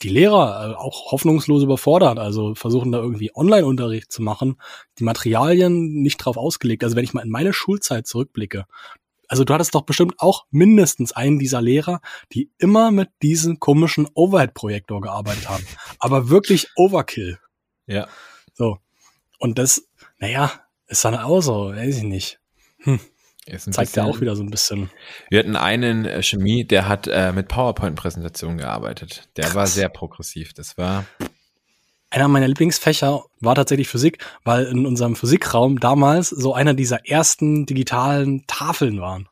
die 0.02 0.08
Lehrer 0.08 0.72
äh, 0.72 0.74
auch 0.74 1.12
hoffnungslos 1.12 1.62
überfordert, 1.62 2.18
also 2.18 2.54
versuchen 2.54 2.92
da 2.92 2.98
irgendwie 2.98 3.30
Online-Unterricht 3.34 4.10
zu 4.10 4.22
machen, 4.22 4.56
die 4.98 5.04
Materialien 5.04 6.02
nicht 6.02 6.18
drauf 6.18 6.36
ausgelegt. 6.36 6.82
Also 6.84 6.96
wenn 6.96 7.04
ich 7.04 7.14
mal 7.14 7.22
in 7.22 7.30
meine 7.30 7.52
Schulzeit 7.52 8.06
zurückblicke, 8.06 8.66
also 9.28 9.44
du 9.44 9.54
hattest 9.54 9.74
doch 9.74 9.82
bestimmt 9.82 10.16
auch 10.18 10.44
mindestens 10.50 11.12
einen 11.12 11.38
dieser 11.38 11.62
Lehrer, 11.62 12.00
die 12.32 12.50
immer 12.58 12.90
mit 12.90 13.08
diesem 13.22 13.60
komischen 13.60 14.06
Overhead-Projektor 14.12 15.00
gearbeitet 15.00 15.48
haben. 15.48 15.64
Aber 15.98 16.28
wirklich 16.28 16.68
Overkill. 16.76 17.38
Ja. 17.86 18.08
So. 18.52 18.78
Und 19.42 19.58
das, 19.58 19.88
naja, 20.20 20.52
ist 20.86 21.04
dann 21.04 21.16
auch 21.16 21.40
so, 21.40 21.74
weiß 21.74 21.96
ich 21.96 22.02
nicht. 22.04 22.38
Ein 22.86 23.00
Zeigt 23.58 23.96
ja 23.96 24.04
auch 24.04 24.20
wieder 24.20 24.36
so 24.36 24.44
ein 24.44 24.50
bisschen. 24.50 24.88
Wir 25.30 25.40
hatten 25.40 25.56
einen 25.56 26.04
äh, 26.04 26.22
Chemie, 26.22 26.64
der 26.64 26.86
hat 26.86 27.08
äh, 27.08 27.32
mit 27.32 27.48
PowerPoint-Präsentationen 27.48 28.56
gearbeitet. 28.56 29.28
Der 29.36 29.52
war 29.56 29.66
sehr 29.66 29.88
progressiv. 29.88 30.52
Das 30.52 30.78
war, 30.78 31.06
Einer 32.08 32.28
meiner 32.28 32.46
Lieblingsfächer 32.46 33.24
war 33.40 33.54
tatsächlich 33.56 33.88
Physik, 33.88 34.24
weil 34.44 34.66
in 34.66 34.86
unserem 34.86 35.16
Physikraum 35.16 35.80
damals 35.80 36.28
so 36.28 36.54
einer 36.54 36.74
dieser 36.74 37.04
ersten 37.08 37.66
digitalen 37.66 38.46
Tafeln 38.46 39.00
waren. 39.00 39.28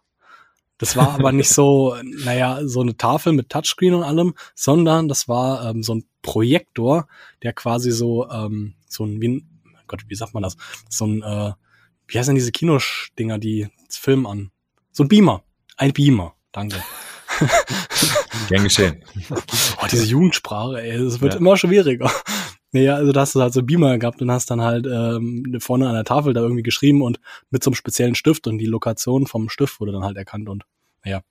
Das 0.79 0.97
war 0.97 1.13
aber 1.13 1.31
nicht 1.31 1.51
so, 1.51 1.95
naja, 2.25 2.63
so 2.65 2.81
eine 2.81 2.97
Tafel 2.97 3.33
mit 3.33 3.49
Touchscreen 3.49 3.95
und 3.95 4.03
allem, 4.03 4.35
sondern 4.57 5.07
das 5.07 5.29
war 5.29 5.71
ähm, 5.71 5.85
so 5.85 5.95
ein 5.95 6.05
Projektor, 6.21 7.07
der 7.45 7.53
quasi 7.53 7.93
so, 7.93 8.29
ähm, 8.29 8.75
so 8.89 9.05
ein, 9.05 9.21
wie 9.21 9.29
ein, 9.29 9.60
Gott, 9.91 10.03
wie 10.09 10.15
sagt 10.15 10.33
man 10.35 10.43
das? 10.43 10.57
So 10.89 11.07
ein, 11.07 11.23
äh, 11.23 11.53
wie 12.09 12.19
heißen 12.19 12.31
denn 12.31 12.37
diese 12.37 12.53
Kinodinger, 12.53 13.39
die 13.39 13.69
filmen 13.91 14.27
an? 14.27 14.51
So 14.93 15.05
ein 15.05 15.09
Beamer. 15.09 15.43
Ein 15.77 15.93
Beamer. 15.93 16.35
Danke. 16.53 16.83
gern 18.49 18.65
geschehen. 18.65 19.05
Oh, 19.83 19.87
diese 19.91 20.05
Jugendsprache, 20.05 20.83
ey, 20.83 20.97
es 20.97 21.21
wird 21.21 21.35
Ja. 21.35 21.39
immer 21.41 21.57
schwieriger. 21.57 22.11
Naja, 22.73 22.95
also 22.95 23.11
da 23.11 23.23
hast 23.23 23.35
du 23.35 23.41
halt 23.41 23.53
so 23.53 23.65
Beamer 23.65 23.99
gehabt 23.99 24.23
und 24.23 24.31
hast 24.31 24.49
dann 24.49 24.61
halt 24.61 24.87
ähm, 24.87 25.57
vorne 25.59 25.89
an 25.89 25.95
der 25.97 26.05
Tafel 26.05 26.35
da 26.35 26.41
irgendwie 26.41 26.63
geschrieben 26.63 27.03
und 27.03 27.19
mit 27.51 27.65
so 27.65 27.71
einem 27.71 27.75
speziellen 27.75 28.15
Stift 28.15 28.47
und 28.47 28.59
die 28.59 28.67
Lokation 28.67 29.27
vom 29.27 29.49
Stift 29.49 29.81
wurde 29.81 29.91
dann 29.91 30.05
halt 30.05 30.17
erkannt 30.17 30.49
und 30.49 30.63
naja, 31.05 31.23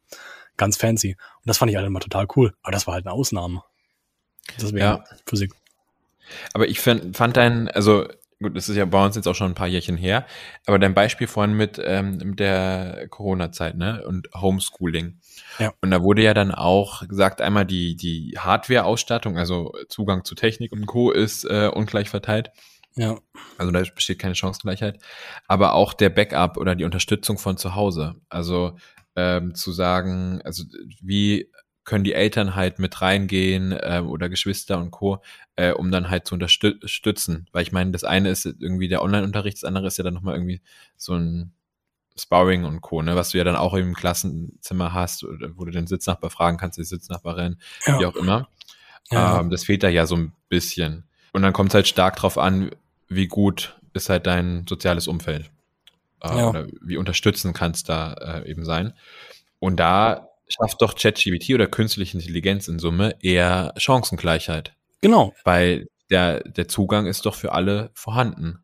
ganz 0.58 0.76
fancy. 0.76 1.12
Und 1.38 1.46
das 1.48 1.58
fand 1.58 1.72
ich 1.72 1.78
halt 1.78 1.88
immer 1.88 2.02
total 2.02 2.28
cool. 2.36 2.54
Aber 2.62 2.74
das 2.74 2.88
war 2.88 2.96
halt 2.96 3.06
eine 3.06 3.14
Ausnahme. 3.14 3.64
Deswegen 4.58 4.80
Ja. 4.80 5.06
Physik. 5.26 5.54
Aber 6.54 6.68
ich 6.68 6.82
fand, 6.82 7.16
fand 7.16 7.38
dein, 7.38 7.70
also 7.70 8.06
gut, 8.42 8.56
das 8.56 8.70
ist 8.70 8.76
ja 8.76 8.86
bei 8.86 9.06
uns 9.06 9.16
jetzt 9.16 9.28
auch 9.28 9.36
schon 9.36 9.52
ein 9.52 9.56
paar 9.56 9.68
Jährchen 9.68 9.98
her, 9.98 10.26
aber 10.66 10.80
dein 10.80 10.94
Beispiel 10.94 11.28
vorhin 11.28 11.56
mit, 11.56 11.80
ähm, 11.84 12.36
der 12.36 13.08
Corona-Zeit, 13.10 13.76
ne, 13.76 14.04
und 14.06 14.30
Homeschooling. 14.36 15.20
Ja. 15.60 15.74
Und 15.82 15.92
da 15.92 16.02
wurde 16.02 16.24
ja 16.24 16.34
dann 16.34 16.54
auch 16.54 17.08
gesagt, 17.08 17.42
einmal 17.42 17.66
die, 17.66 17.96
die 17.96 18.36
Hardware-Ausstattung, 18.38 19.38
also 19.38 19.74
Zugang 19.90 20.24
zu 20.24 20.36
Technik 20.36 20.72
und 20.72 20.86
Co. 20.86 21.12
ist 21.12 21.44
äh, 21.46 21.70
ungleich 21.74 22.10
verteilt. 22.10 22.52
Ja. 22.96 23.18
Also 23.58 23.72
da 23.72 23.82
besteht 23.94 24.20
keine 24.20 24.36
Chancengleichheit. 24.36 25.00
Aber 25.48 25.74
auch 25.74 25.94
der 25.94 26.10
Backup 26.10 26.58
oder 26.58 26.76
die 26.76 26.84
Unterstützung 26.84 27.38
von 27.38 27.58
zu 27.58 27.76
Hause. 27.76 28.16
Also 28.30 28.78
ähm, 29.16 29.56
zu 29.56 29.72
sagen, 29.72 30.42
also 30.44 30.64
wie 31.02 31.52
können 31.90 32.04
die 32.06 32.14
Eltern 32.14 32.56
halt 32.56 32.80
mit 32.80 33.02
reingehen 33.02 33.74
äh, 33.74 34.02
oder 34.06 34.30
Geschwister 34.30 34.78
und 34.78 34.92
Co., 34.92 35.22
äh, 35.58 35.72
um 35.72 35.92
dann 35.92 36.10
halt 36.10 36.26
zu 36.28 36.36
unterstützen. 36.36 37.48
Weil 37.52 37.64
ich 37.64 37.72
meine, 37.74 37.92
das 37.92 38.04
eine 38.06 38.30
ist 38.30 38.46
irgendwie 38.46 38.88
der 38.88 39.02
Online-Unterricht, 39.02 39.58
das 39.58 39.64
andere 39.66 39.88
ist 39.88 39.98
ja 39.98 40.04
dann 40.06 40.14
nochmal 40.14 40.36
irgendwie 40.36 40.62
so 40.96 41.16
ein 41.16 41.52
Sparring 42.18 42.64
und 42.66 42.82
Co., 42.82 43.02
ne, 43.02 43.16
was 43.16 43.32
du 43.32 43.38
ja 43.40 43.44
dann 43.44 43.56
auch 43.56 43.74
im 43.74 43.94
Klassenzimmer 43.96 44.94
hast, 44.94 45.24
oder 45.24 45.50
wo 45.58 45.66
du 45.66 45.72
den 45.72 45.88
Sitznachbar 45.88 46.30
fragen 46.30 46.58
kannst, 46.58 46.78
die 46.78 46.84
Sitznachbarin, 46.84 47.58
Ja. 47.86 48.00
wie 48.00 48.06
auch 48.06 48.16
immer. 48.16 48.48
Ja. 49.12 49.40
Ähm, 49.40 49.50
das 49.50 49.64
fehlt 49.64 49.84
da 49.84 49.90
ja 49.90 50.06
so 50.06 50.16
ein 50.16 50.34
bisschen. 50.48 51.04
Und 51.34 51.42
dann 51.42 51.54
kommt 51.54 51.72
es 51.72 51.76
halt 51.76 51.88
stark 51.88 52.16
drauf 52.18 52.38
an, 52.38 52.72
wie 53.08 53.28
gut 53.28 53.78
ist 53.94 54.10
halt 54.10 54.28
dein 54.28 54.66
soziales 54.70 55.08
Umfeld. 55.08 55.50
Äh, 56.22 56.38
Ja. 56.38 56.50
Oder 56.50 56.68
wie 56.82 56.98
unterstützend 56.98 57.56
kannst 57.58 57.90
da 57.90 58.14
äh, 58.14 58.50
eben 58.50 58.64
sein. 58.66 58.94
Und 59.60 59.78
da 59.80 60.29
schafft 60.50 60.82
doch 60.82 60.96
ChatGPT 60.96 61.54
oder 61.54 61.68
künstliche 61.68 62.18
Intelligenz 62.18 62.68
in 62.68 62.80
Summe 62.80 63.16
eher 63.22 63.74
Chancengleichheit. 63.78 64.74
Genau. 65.02 65.34
Weil 65.44 65.88
der, 66.10 66.42
der 66.44 66.68
Zugang 66.68 67.06
ist 67.06 67.26
doch 67.26 67.36
für 67.36 67.54
alle 67.54 67.92
vorhanden. 67.94 68.60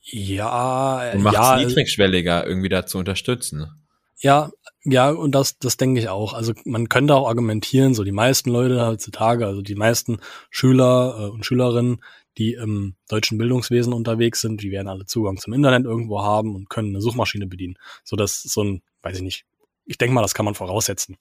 Ja, 0.00 1.10
Und 1.12 1.22
macht 1.22 1.34
es 1.34 1.40
ja, 1.40 1.56
niedrigschwelliger, 1.56 2.46
irgendwie 2.46 2.68
da 2.68 2.86
zu 2.86 2.98
unterstützen. 2.98 3.86
Ja, 4.18 4.50
ja, 4.84 5.10
und 5.10 5.32
das, 5.34 5.58
das 5.58 5.76
denke 5.76 6.00
ich 6.00 6.08
auch. 6.08 6.32
Also 6.32 6.52
man 6.64 6.88
könnte 6.88 7.14
auch 7.14 7.28
argumentieren, 7.28 7.92
so 7.92 8.04
die 8.04 8.12
meisten 8.12 8.50
Leute 8.50 8.86
heutzutage, 8.86 9.46
also 9.46 9.62
die 9.62 9.74
meisten 9.74 10.18
Schüler 10.48 11.16
äh, 11.18 11.30
und 11.30 11.44
Schülerinnen, 11.44 12.02
die 12.38 12.52
im 12.52 12.94
deutschen 13.08 13.36
Bildungswesen 13.36 13.92
unterwegs 13.92 14.40
sind, 14.40 14.62
die 14.62 14.70
werden 14.70 14.88
alle 14.88 15.06
Zugang 15.06 15.38
zum 15.38 15.54
Internet 15.54 15.84
irgendwo 15.84 16.22
haben 16.22 16.54
und 16.54 16.70
können 16.70 16.90
eine 16.90 17.00
Suchmaschine 17.00 17.46
bedienen. 17.46 17.76
So 18.04 18.14
das 18.14 18.44
ist 18.44 18.54
so 18.54 18.62
ein, 18.62 18.82
weiß 19.02 19.16
ich 19.16 19.22
nicht, 19.22 19.44
ich 19.86 19.98
denke 19.98 20.14
mal, 20.14 20.22
das 20.22 20.34
kann 20.34 20.44
man 20.44 20.54
voraussetzen. 20.54 21.16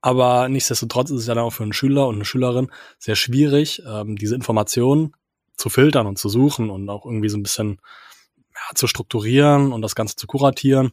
Aber 0.00 0.48
nichtsdestotrotz 0.48 1.10
ist 1.10 1.22
es 1.22 1.26
ja 1.26 1.34
dann 1.34 1.44
auch 1.44 1.52
für 1.52 1.62
einen 1.62 1.72
Schüler 1.72 2.06
und 2.08 2.16
eine 2.16 2.26
Schülerin 2.26 2.70
sehr 2.98 3.16
schwierig, 3.16 3.82
ähm, 3.88 4.16
diese 4.16 4.34
Informationen 4.34 5.14
zu 5.56 5.70
filtern 5.70 6.06
und 6.06 6.18
zu 6.18 6.28
suchen 6.28 6.68
und 6.68 6.90
auch 6.90 7.06
irgendwie 7.06 7.30
so 7.30 7.38
ein 7.38 7.42
bisschen 7.42 7.80
ja, 8.50 8.74
zu 8.74 8.86
strukturieren 8.86 9.72
und 9.72 9.80
das 9.80 9.94
Ganze 9.94 10.16
zu 10.16 10.26
kuratieren. 10.26 10.92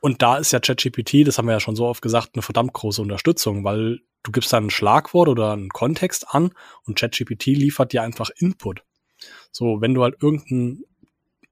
Und 0.00 0.22
da 0.22 0.38
ist 0.38 0.52
ja 0.52 0.60
ChatGPT, 0.60 1.26
das 1.26 1.38
haben 1.38 1.46
wir 1.46 1.52
ja 1.52 1.60
schon 1.60 1.76
so 1.76 1.86
oft 1.86 2.02
gesagt, 2.02 2.30
eine 2.34 2.42
verdammt 2.42 2.72
große 2.72 3.02
Unterstützung, 3.02 3.64
weil 3.64 4.00
du 4.22 4.32
gibst 4.32 4.52
da 4.52 4.56
ein 4.58 4.70
Schlagwort 4.70 5.28
oder 5.28 5.52
einen 5.52 5.70
Kontext 5.70 6.26
an 6.28 6.50
und 6.84 6.98
ChatGPT 6.98 7.46
liefert 7.46 7.92
dir 7.92 8.02
einfach 8.02 8.30
Input. 8.36 8.82
So, 9.50 9.80
wenn 9.80 9.94
du 9.94 10.02
halt 10.02 10.22
irgendein 10.22 10.82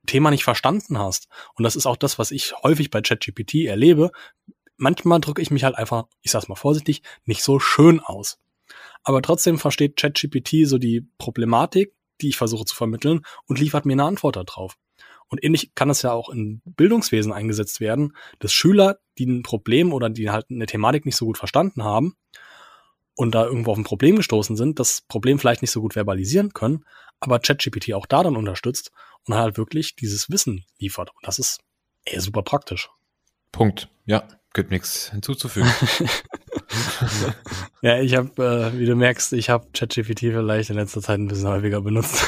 Thema 0.06 0.30
nicht 0.30 0.44
verstanden 0.44 0.98
hast, 0.98 1.28
und 1.54 1.64
das 1.64 1.76
ist 1.76 1.86
auch 1.86 1.96
das, 1.96 2.18
was 2.18 2.30
ich 2.30 2.54
häufig 2.62 2.90
bei 2.90 3.00
ChatGPT 3.00 3.66
erlebe, 3.66 4.12
manchmal 4.76 5.20
drücke 5.20 5.42
ich 5.42 5.50
mich 5.50 5.64
halt 5.64 5.76
einfach, 5.76 6.04
ich 6.22 6.30
sag's 6.30 6.48
mal 6.48 6.54
vorsichtig, 6.54 7.02
nicht 7.24 7.42
so 7.42 7.58
schön 7.58 8.00
aus. 8.00 8.38
Aber 9.02 9.22
trotzdem 9.22 9.58
versteht 9.58 9.96
ChatGPT 9.96 10.66
so 10.66 10.78
die 10.78 11.08
Problematik, 11.18 11.94
die 12.20 12.28
ich 12.28 12.36
versuche 12.36 12.64
zu 12.64 12.74
vermitteln 12.74 13.24
und 13.46 13.60
liefert 13.60 13.86
mir 13.86 13.92
eine 13.92 14.04
Antwort 14.04 14.36
darauf. 14.36 14.76
Und 15.28 15.42
ähnlich 15.42 15.74
kann 15.74 15.88
das 15.88 16.02
ja 16.02 16.12
auch 16.12 16.28
im 16.28 16.62
Bildungswesen 16.64 17.32
eingesetzt 17.32 17.80
werden, 17.80 18.16
dass 18.38 18.52
Schüler, 18.52 18.98
die 19.18 19.26
ein 19.26 19.42
Problem 19.42 19.92
oder 19.92 20.08
die 20.08 20.30
halt 20.30 20.46
eine 20.50 20.66
Thematik 20.66 21.04
nicht 21.04 21.16
so 21.16 21.26
gut 21.26 21.38
verstanden 21.38 21.82
haben 21.82 22.14
und 23.14 23.34
da 23.34 23.44
irgendwo 23.44 23.72
auf 23.72 23.78
ein 23.78 23.84
Problem 23.84 24.16
gestoßen 24.16 24.56
sind, 24.56 24.78
das 24.78 25.02
Problem 25.02 25.38
vielleicht 25.38 25.62
nicht 25.62 25.72
so 25.72 25.80
gut 25.80 25.94
verbalisieren 25.94 26.52
können, 26.52 26.84
aber 27.18 27.40
ChatGPT 27.40 27.94
auch 27.94 28.06
da 28.06 28.22
dann 28.22 28.36
unterstützt 28.36 28.92
und 29.24 29.34
halt 29.34 29.56
wirklich 29.56 29.96
dieses 29.96 30.30
Wissen 30.30 30.64
liefert. 30.78 31.10
Und 31.10 31.26
das 31.26 31.38
ist 31.38 31.60
ey, 32.04 32.20
super 32.20 32.42
praktisch. 32.42 32.88
Punkt. 33.52 33.88
Ja, 34.04 34.28
gibt 34.56 34.72
nichts 34.72 35.10
hinzuzufügen. 35.10 35.70
Ja, 37.80 38.00
ich 38.00 38.16
habe, 38.16 38.72
äh, 38.74 38.78
wie 38.78 38.86
du 38.86 38.96
merkst, 38.96 39.32
ich 39.34 39.50
habe 39.50 39.68
ChatGPT 39.72 40.20
vielleicht 40.20 40.70
in 40.70 40.76
letzter 40.76 41.00
Zeit 41.00 41.20
ein 41.20 41.28
bisschen 41.28 41.46
häufiger 41.46 41.80
benutzt. 41.80 42.26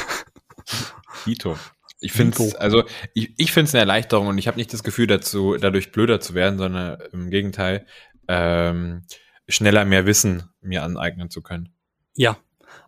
Dito. 1.27 1.59
Ich 2.01 2.13
finde 2.13 2.41
es, 2.45 2.55
also 2.55 2.85
ich, 3.15 3.35
ich 3.37 3.51
finde 3.51 3.69
es 3.69 3.75
eine 3.75 3.81
Erleichterung 3.81 4.29
und 4.29 4.39
ich 4.39 4.47
habe 4.47 4.57
nicht 4.57 4.73
das 4.73 4.85
Gefühl 4.85 5.09
dazu, 5.09 5.57
dadurch 5.57 5.91
blöder 5.91 6.21
zu 6.21 6.35
werden, 6.35 6.59
sondern 6.59 6.99
im 7.13 7.31
Gegenteil, 7.31 7.87
ähm, 8.29 9.03
schneller 9.49 9.85
mehr 9.85 10.07
Wissen 10.07 10.45
mir 10.61 10.85
aneignen 10.85 11.31
zu 11.31 11.43
können. 11.43 11.71
Ja, 12.15 12.39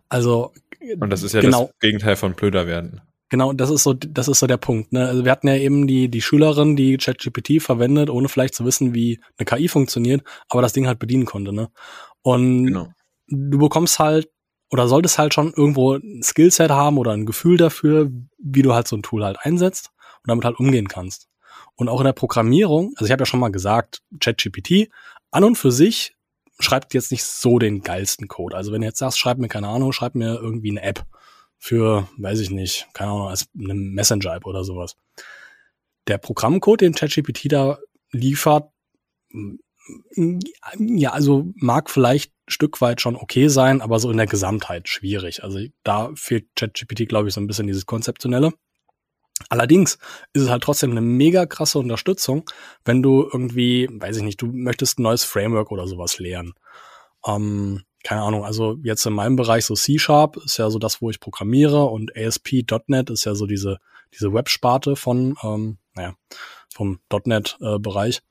also 0.07 0.53
Und 0.99 1.09
das 1.09 1.23
ist 1.23 1.33
ja 1.33 1.41
genau. 1.41 1.65
das 1.65 1.79
Gegenteil 1.79 2.15
von 2.15 2.35
blöder 2.35 2.67
werden. 2.67 3.01
Genau, 3.31 3.53
das 3.53 3.69
ist 3.69 3.83
so, 3.83 3.93
das 3.93 4.27
ist 4.27 4.39
so 4.39 4.45
der 4.45 4.57
Punkt. 4.57 4.91
Ne? 4.91 5.07
Also 5.07 5.23
wir 5.23 5.31
hatten 5.31 5.47
ja 5.47 5.55
eben 5.55 5.87
die, 5.87 6.09
die 6.09 6.21
Schülerin, 6.21 6.75
die 6.75 6.97
ChatGPT 6.97 7.61
verwendet, 7.61 8.09
ohne 8.09 8.27
vielleicht 8.27 8.53
zu 8.53 8.65
wissen, 8.65 8.93
wie 8.93 9.21
eine 9.37 9.45
KI 9.45 9.69
funktioniert, 9.69 10.21
aber 10.49 10.61
das 10.61 10.73
Ding 10.73 10.85
halt 10.85 10.99
bedienen 10.99 11.23
konnte. 11.23 11.53
Ne? 11.53 11.69
Und 12.23 12.65
Genau. 12.65 12.89
du 13.29 13.57
bekommst 13.57 13.99
halt 13.99 14.29
oder 14.69 14.89
solltest 14.89 15.17
halt 15.17 15.33
schon 15.33 15.53
irgendwo 15.55 15.93
ein 15.93 16.21
Skillset 16.21 16.71
haben 16.71 16.97
oder 16.97 17.11
ein 17.13 17.25
Gefühl 17.25 17.55
dafür, 17.55 18.11
wie 18.37 18.63
du 18.63 18.73
halt 18.73 18.89
so 18.89 18.97
ein 18.97 19.01
Tool 19.01 19.23
halt 19.23 19.37
einsetzt 19.39 19.91
und 20.23 20.29
damit 20.29 20.43
halt 20.43 20.59
umgehen 20.59 20.89
kannst. 20.89 21.29
Und 21.75 21.87
auch 21.87 22.01
in 22.01 22.05
der 22.05 22.13
Programmierung, 22.13 22.91
also 22.97 23.05
ich 23.05 23.13
habe 23.13 23.21
ja 23.21 23.25
schon 23.25 23.39
mal 23.39 23.49
gesagt, 23.49 24.01
ChatGPT 24.19 24.89
an 25.31 25.45
und 25.45 25.55
für 25.55 25.71
sich 25.71 26.17
schreibt 26.59 26.93
jetzt 26.93 27.11
nicht 27.13 27.23
so 27.23 27.59
den 27.59 27.81
geilsten 27.81 28.27
Code. 28.27 28.57
Also 28.57 28.73
wenn 28.73 28.81
du 28.81 28.87
jetzt 28.87 28.99
sagst, 28.99 29.19
schreib 29.19 29.37
mir 29.37 29.47
keine 29.47 29.69
Ahnung, 29.69 29.93
schreib 29.93 30.15
mir 30.15 30.35
irgendwie 30.35 30.71
eine 30.71 30.81
App 30.81 31.05
für, 31.61 32.09
weiß 32.17 32.39
ich 32.39 32.49
nicht, 32.49 32.87
keine 32.93 33.11
Ahnung, 33.11 33.27
als 33.27 33.47
eine 33.55 33.75
Messenger-App 33.75 34.47
oder 34.47 34.63
sowas. 34.63 34.97
Der 36.07 36.17
Programmcode, 36.17 36.81
den 36.81 36.95
ChatGPT 36.95 37.51
da 37.51 37.77
liefert, 38.11 38.71
ja, 40.75 41.11
also 41.11 41.51
mag 41.55 41.91
vielleicht 41.91 42.31
ein 42.31 42.51
Stück 42.51 42.81
weit 42.81 42.99
schon 42.99 43.15
okay 43.15 43.47
sein, 43.47 43.81
aber 43.81 43.99
so 43.99 44.09
in 44.09 44.17
der 44.17 44.25
Gesamtheit 44.25 44.89
schwierig. 44.89 45.43
Also 45.43 45.59
da 45.83 46.09
fehlt 46.15 46.47
ChatGPT, 46.55 47.07
glaube 47.07 47.27
ich, 47.27 47.35
so 47.35 47.41
ein 47.41 47.47
bisschen 47.47 47.67
dieses 47.67 47.85
Konzeptionelle. 47.85 48.53
Allerdings 49.49 49.99
ist 50.33 50.41
es 50.41 50.49
halt 50.49 50.63
trotzdem 50.63 50.91
eine 50.91 51.01
mega 51.01 51.45
krasse 51.45 51.77
Unterstützung, 51.77 52.49
wenn 52.85 53.03
du 53.03 53.29
irgendwie, 53.31 53.87
weiß 53.91 54.17
ich 54.17 54.23
nicht, 54.23 54.41
du 54.41 54.47
möchtest 54.47 54.97
ein 54.97 55.03
neues 55.03 55.23
Framework 55.23 55.71
oder 55.71 55.87
sowas 55.87 56.17
lernen. 56.17 56.53
Ähm, 57.25 57.83
keine 58.03 58.21
Ahnung, 58.21 58.43
also 58.45 58.77
jetzt 58.83 59.05
in 59.05 59.13
meinem 59.13 59.35
Bereich 59.35 59.65
so 59.65 59.75
C-Sharp 59.75 60.37
ist 60.37 60.57
ja 60.57 60.69
so 60.69 60.79
das, 60.79 61.01
wo 61.01 61.09
ich 61.09 61.19
programmiere 61.19 61.85
und 61.85 62.15
ASP.NET 62.15 63.09
ist 63.09 63.25
ja 63.25 63.35
so 63.35 63.45
diese, 63.45 63.77
diese 64.13 64.33
Websparte 64.33 64.95
von, 64.95 65.35
ähm, 65.43 65.77
naja, 65.93 66.15
vom 66.73 66.99
.NET-Bereich. 67.25 68.21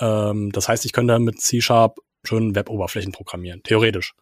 Ähm, 0.00 0.50
das 0.52 0.68
heißt, 0.68 0.84
ich 0.84 0.92
könnte 0.92 1.18
mit 1.18 1.40
C-Sharp 1.40 1.98
schön 2.24 2.54
Web-Oberflächen 2.54 3.12
programmieren, 3.12 3.62
theoretisch. 3.62 4.14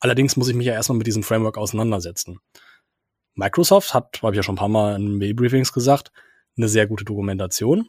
Allerdings 0.00 0.36
muss 0.36 0.48
ich 0.48 0.54
mich 0.54 0.66
ja 0.66 0.74
erstmal 0.74 0.98
mit 0.98 1.06
diesem 1.06 1.22
Framework 1.22 1.58
auseinandersetzen. 1.58 2.40
Microsoft 3.34 3.94
hat, 3.94 4.20
habe 4.22 4.34
ich 4.34 4.36
ja 4.36 4.42
schon 4.42 4.54
ein 4.54 4.58
paar 4.58 4.68
Mal 4.68 4.96
in 4.96 5.16
Mail-Briefings 5.18 5.72
gesagt, 5.72 6.12
eine 6.56 6.68
sehr 6.68 6.86
gute 6.86 7.04
Dokumentation. 7.04 7.88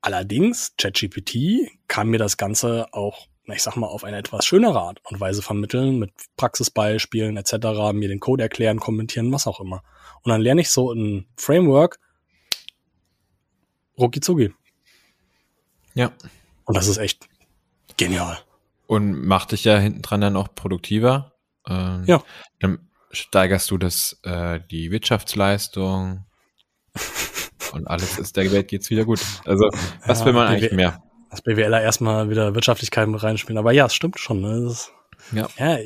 Allerdings, 0.00 0.74
ChatGPT 0.76 1.70
kann 1.88 2.08
mir 2.08 2.18
das 2.18 2.36
Ganze 2.36 2.86
auch, 2.92 3.28
na, 3.46 3.54
ich 3.54 3.62
sag 3.62 3.76
mal, 3.76 3.86
auf 3.86 4.04
eine 4.04 4.16
etwas 4.16 4.46
schönere 4.46 4.80
Art 4.80 5.00
und 5.04 5.20
Weise 5.20 5.42
vermitteln, 5.42 5.98
mit 5.98 6.12
Praxisbeispielen 6.36 7.36
etc., 7.36 7.92
mir 7.92 8.08
den 8.08 8.20
Code 8.20 8.42
erklären, 8.42 8.80
kommentieren, 8.80 9.32
was 9.32 9.46
auch 9.46 9.60
immer. 9.60 9.82
Und 10.22 10.30
dann 10.30 10.40
lerne 10.40 10.62
ich 10.62 10.70
so 10.70 10.92
ein 10.92 11.26
Framework 11.36 11.98
rucki 13.98 14.20
zucki. 14.20 14.52
Ja. 15.94 16.12
Und 16.64 16.76
das 16.76 16.88
ist 16.88 16.96
echt 16.96 17.28
genial. 17.96 18.38
Und 18.86 19.26
macht 19.26 19.52
dich 19.52 19.64
ja 19.64 19.78
hinten 19.78 20.02
dran 20.02 20.20
dann 20.20 20.36
auch 20.36 20.48
produktiver. 20.54 21.32
Ähm, 21.68 22.04
Ja. 22.06 22.22
Dann 22.60 22.88
steigerst 23.10 23.70
du 23.70 23.78
das, 23.78 24.18
äh, 24.22 24.60
die 24.70 24.90
Wirtschaftsleistung 24.90 26.24
und 27.72 27.86
alles 27.86 28.18
ist 28.18 28.36
der 28.36 28.50
Welt 28.50 28.68
geht's 28.68 28.90
wieder 28.90 29.04
gut. 29.04 29.20
Also, 29.44 29.68
was 30.06 30.20
Ja, 30.20 30.26
will 30.26 30.32
man 30.32 30.48
eigentlich 30.48 30.72
mehr? 30.72 31.03
Dass 31.34 31.42
BWLer 31.42 31.82
erstmal 31.82 32.30
wieder 32.30 32.54
Wirtschaftlichkeit 32.54 33.08
mit 33.08 33.20
reinspielen. 33.20 33.58
Aber 33.58 33.72
ja, 33.72 33.86
es 33.86 33.94
stimmt 33.94 34.20
schon. 34.20 34.40
Ne? 34.40 34.62
Das 34.62 34.72
ist, 34.72 34.92
Ja. 35.32 35.48
ja, 35.58 35.76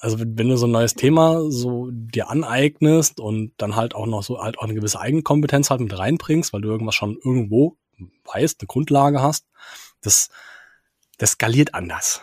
also 0.00 0.18
wenn 0.18 0.38
wenn 0.38 0.48
du 0.48 0.56
so 0.56 0.66
ein 0.66 0.70
neues 0.70 0.94
Thema 0.94 1.50
so 1.50 1.88
dir 1.90 2.30
aneignest 2.30 3.20
und 3.20 3.52
dann 3.58 3.76
halt 3.76 3.94
auch 3.94 4.06
noch 4.06 4.22
so 4.22 4.42
halt 4.42 4.58
auch 4.58 4.62
eine 4.62 4.72
gewisse 4.72 4.98
Eigenkompetenz 4.98 5.68
halt 5.68 5.82
mit 5.82 5.98
reinbringst, 5.98 6.54
weil 6.54 6.62
du 6.62 6.70
irgendwas 6.70 6.94
schon 6.94 7.18
irgendwo 7.22 7.76
weißt, 8.32 8.58
eine 8.60 8.66
Grundlage 8.68 9.20
hast, 9.20 9.44
das 10.00 10.30
das 11.18 11.32
skaliert 11.32 11.74
anders. 11.74 12.22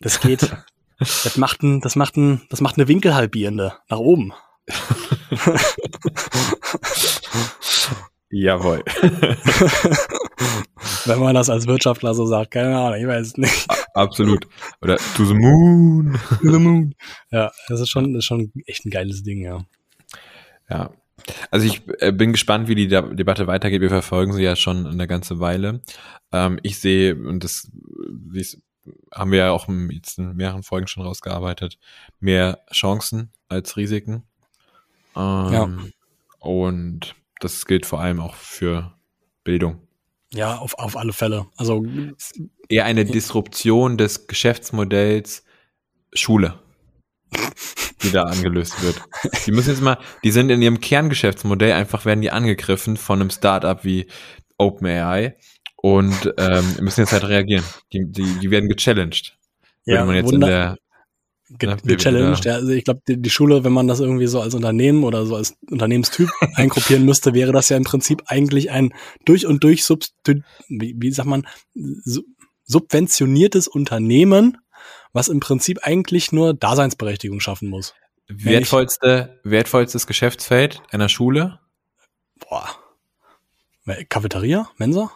Das 0.00 0.20
geht, 0.20 0.54
das 0.98 1.38
macht 1.38 1.62
ein, 1.62 1.80
das 1.80 1.96
macht 1.96 2.18
ein, 2.18 2.42
das 2.50 2.60
macht 2.60 2.76
eine 2.76 2.88
Winkelhalbierende 2.88 3.72
nach 3.88 4.00
oben. 4.00 4.34
Jawohl. 8.30 8.82
Wenn 11.04 11.20
man 11.20 11.34
das 11.34 11.48
als 11.48 11.66
Wirtschaftler 11.66 12.14
so 12.14 12.26
sagt, 12.26 12.50
keine 12.52 12.76
Ahnung, 12.76 13.00
ich 13.00 13.06
weiß 13.06 13.28
es 13.28 13.36
nicht. 13.36 13.66
Absolut. 13.94 14.46
Oder 14.82 14.96
to 15.16 15.24
the 15.24 15.34
moon. 15.34 16.18
To 16.42 16.52
the 16.52 16.58
moon. 16.58 16.94
Ja, 17.30 17.52
das 17.68 17.80
ist 17.80 17.88
schon, 17.88 18.12
das 18.12 18.20
ist 18.20 18.26
schon 18.26 18.52
echt 18.66 18.84
ein 18.84 18.90
geiles 18.90 19.22
Ding, 19.22 19.42
ja. 19.42 19.64
Ja. 20.68 20.90
Also 21.50 21.66
ich 21.66 21.82
äh, 22.00 22.12
bin 22.12 22.32
gespannt, 22.32 22.68
wie 22.68 22.74
die 22.74 22.88
De 22.88 23.14
Debatte 23.14 23.46
weitergeht. 23.46 23.80
Wir 23.80 23.88
verfolgen 23.88 24.32
sie 24.32 24.42
ja 24.42 24.54
schon 24.54 24.86
eine 24.86 25.06
ganze 25.06 25.40
Weile. 25.40 25.80
Ähm, 26.32 26.58
ich 26.62 26.78
sehe, 26.78 27.14
und 27.16 27.42
das 27.42 27.70
haben 29.14 29.30
wir 29.30 29.38
ja 29.38 29.50
auch 29.50 29.68
jetzt 29.90 30.18
in 30.18 30.36
mehreren 30.36 30.62
Folgen 30.62 30.86
schon 30.88 31.04
rausgearbeitet, 31.04 31.78
mehr 32.20 32.60
Chancen 32.72 33.32
als 33.48 33.76
Risiken. 33.76 34.24
Ähm, 35.16 35.52
Ja. 35.52 35.68
Und 36.38 37.14
das 37.40 37.66
gilt 37.66 37.86
vor 37.86 38.00
allem 38.00 38.20
auch 38.20 38.34
für 38.34 38.94
Bildung. 39.44 39.86
Ja, 40.32 40.56
auf, 40.56 40.74
auf 40.78 40.96
alle 40.96 41.12
Fälle. 41.12 41.46
Also, 41.56 41.84
Eher 42.68 42.84
eine 42.84 43.04
Disruption 43.04 43.96
des 43.96 44.26
Geschäftsmodells 44.26 45.44
Schule, 46.12 46.58
die 48.02 48.10
da 48.10 48.24
angelöst 48.24 48.82
wird. 48.82 49.00
Die 49.46 49.52
müssen 49.52 49.70
jetzt 49.70 49.82
mal, 49.82 49.98
die 50.24 50.30
sind 50.32 50.50
in 50.50 50.62
ihrem 50.62 50.80
Kerngeschäftsmodell 50.80 51.72
einfach 51.72 52.04
werden 52.04 52.22
die 52.22 52.30
angegriffen 52.30 52.96
von 52.96 53.20
einem 53.20 53.30
Startup 53.30 53.84
wie 53.84 54.08
OpenAI 54.58 55.36
und 55.76 56.34
ähm, 56.38 56.76
müssen 56.80 57.00
jetzt 57.00 57.12
halt 57.12 57.24
reagieren. 57.24 57.64
Die, 57.92 58.10
die, 58.10 58.38
die 58.40 58.50
werden 58.50 58.68
gechallenged. 58.68 59.38
ja, 59.84 59.94
Würde 59.94 60.06
man 60.06 60.16
jetzt 60.16 60.32
in 60.32 60.40
der 60.40 60.76
ge 61.50 61.68
Ja, 61.68 61.76
gechallenged. 61.76 62.44
Ja, 62.44 62.54
also 62.54 62.70
ich 62.70 62.84
glaube, 62.84 63.02
die, 63.06 63.20
die 63.20 63.30
Schule, 63.30 63.64
wenn 63.64 63.72
man 63.72 63.86
das 63.88 64.00
irgendwie 64.00 64.26
so 64.26 64.40
als 64.40 64.54
Unternehmen 64.54 65.04
oder 65.04 65.26
so 65.26 65.36
als 65.36 65.56
Unternehmenstyp 65.70 66.28
eingruppieren 66.54 67.04
müsste, 67.04 67.34
wäre 67.34 67.52
das 67.52 67.68
ja 67.68 67.76
im 67.76 67.84
Prinzip 67.84 68.22
eigentlich 68.26 68.70
ein 68.70 68.92
durch 69.24 69.46
und 69.46 69.62
durch 69.62 69.84
substu 69.84 70.40
wie, 70.68 70.94
wie 70.98 71.10
sagt 71.12 71.28
man, 71.28 71.46
su 71.74 72.22
subventioniertes 72.68 73.68
Unternehmen, 73.68 74.58
was 75.12 75.28
im 75.28 75.38
Prinzip 75.38 75.78
eigentlich 75.84 76.32
nur 76.32 76.52
Daseinsberechtigung 76.52 77.38
schaffen 77.38 77.68
muss. 77.68 77.94
wertvollste, 78.26 79.38
wertvollstes 79.44 80.08
Geschäftsfeld 80.08 80.82
einer 80.90 81.08
Schule. 81.08 81.60
Boah. 82.40 82.68
Cafeteria? 84.08 84.68
Mensa? 84.78 85.12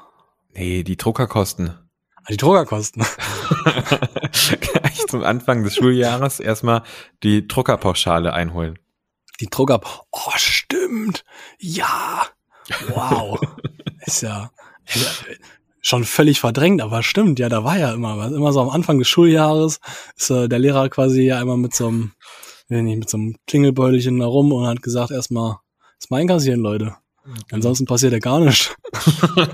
Nee, 0.54 0.84
die 0.84 0.96
Druckerkosten. 0.96 1.70
Ah, 2.14 2.22
Die 2.30 2.36
Druckerkosten. 2.36 3.04
Zum 5.10 5.24
Anfang 5.24 5.64
des 5.64 5.74
Schuljahres 5.74 6.40
erstmal 6.40 6.82
die 7.22 7.46
Druckerpauschale 7.46 8.32
einholen. 8.32 8.78
Die 9.40 9.48
Drucker. 9.48 9.80
Oh, 10.12 10.32
stimmt. 10.36 11.24
Ja. 11.58 12.26
Wow. 12.88 13.40
ist 14.06 14.22
ja, 14.22 14.50
ist 14.86 15.02
ja 15.02 15.34
schon 15.80 16.04
völlig 16.04 16.40
verdrängt, 16.40 16.82
aber 16.82 17.02
stimmt. 17.02 17.38
Ja, 17.38 17.48
da 17.48 17.64
war 17.64 17.78
ja 17.78 17.92
immer 17.92 18.18
was. 18.18 18.32
Immer 18.32 18.52
so 18.52 18.60
am 18.60 18.68
Anfang 18.68 18.98
des 18.98 19.08
Schuljahres 19.08 19.80
ist 20.16 20.30
äh, 20.30 20.48
der 20.48 20.58
Lehrer 20.58 20.88
quasi 20.88 21.22
ja 21.22 21.40
einmal 21.40 21.56
mit 21.56 21.74
so 21.74 21.88
einem, 21.88 22.12
nicht, 22.68 22.98
mit 22.98 23.08
so 23.08 23.16
einem 23.16 23.36
Klingelbeutelchen 23.46 24.18
da 24.18 24.26
rum 24.26 24.52
und 24.52 24.66
hat 24.66 24.82
gesagt, 24.82 25.10
erstmal, 25.10 25.56
ist 25.98 26.10
mal 26.10 26.18
einkassieren, 26.18 26.60
Leute. 26.60 26.96
Ansonsten 27.50 27.86
passiert 27.86 28.12
ja 28.12 28.18
gar 28.18 28.40
nichts. 28.40 28.74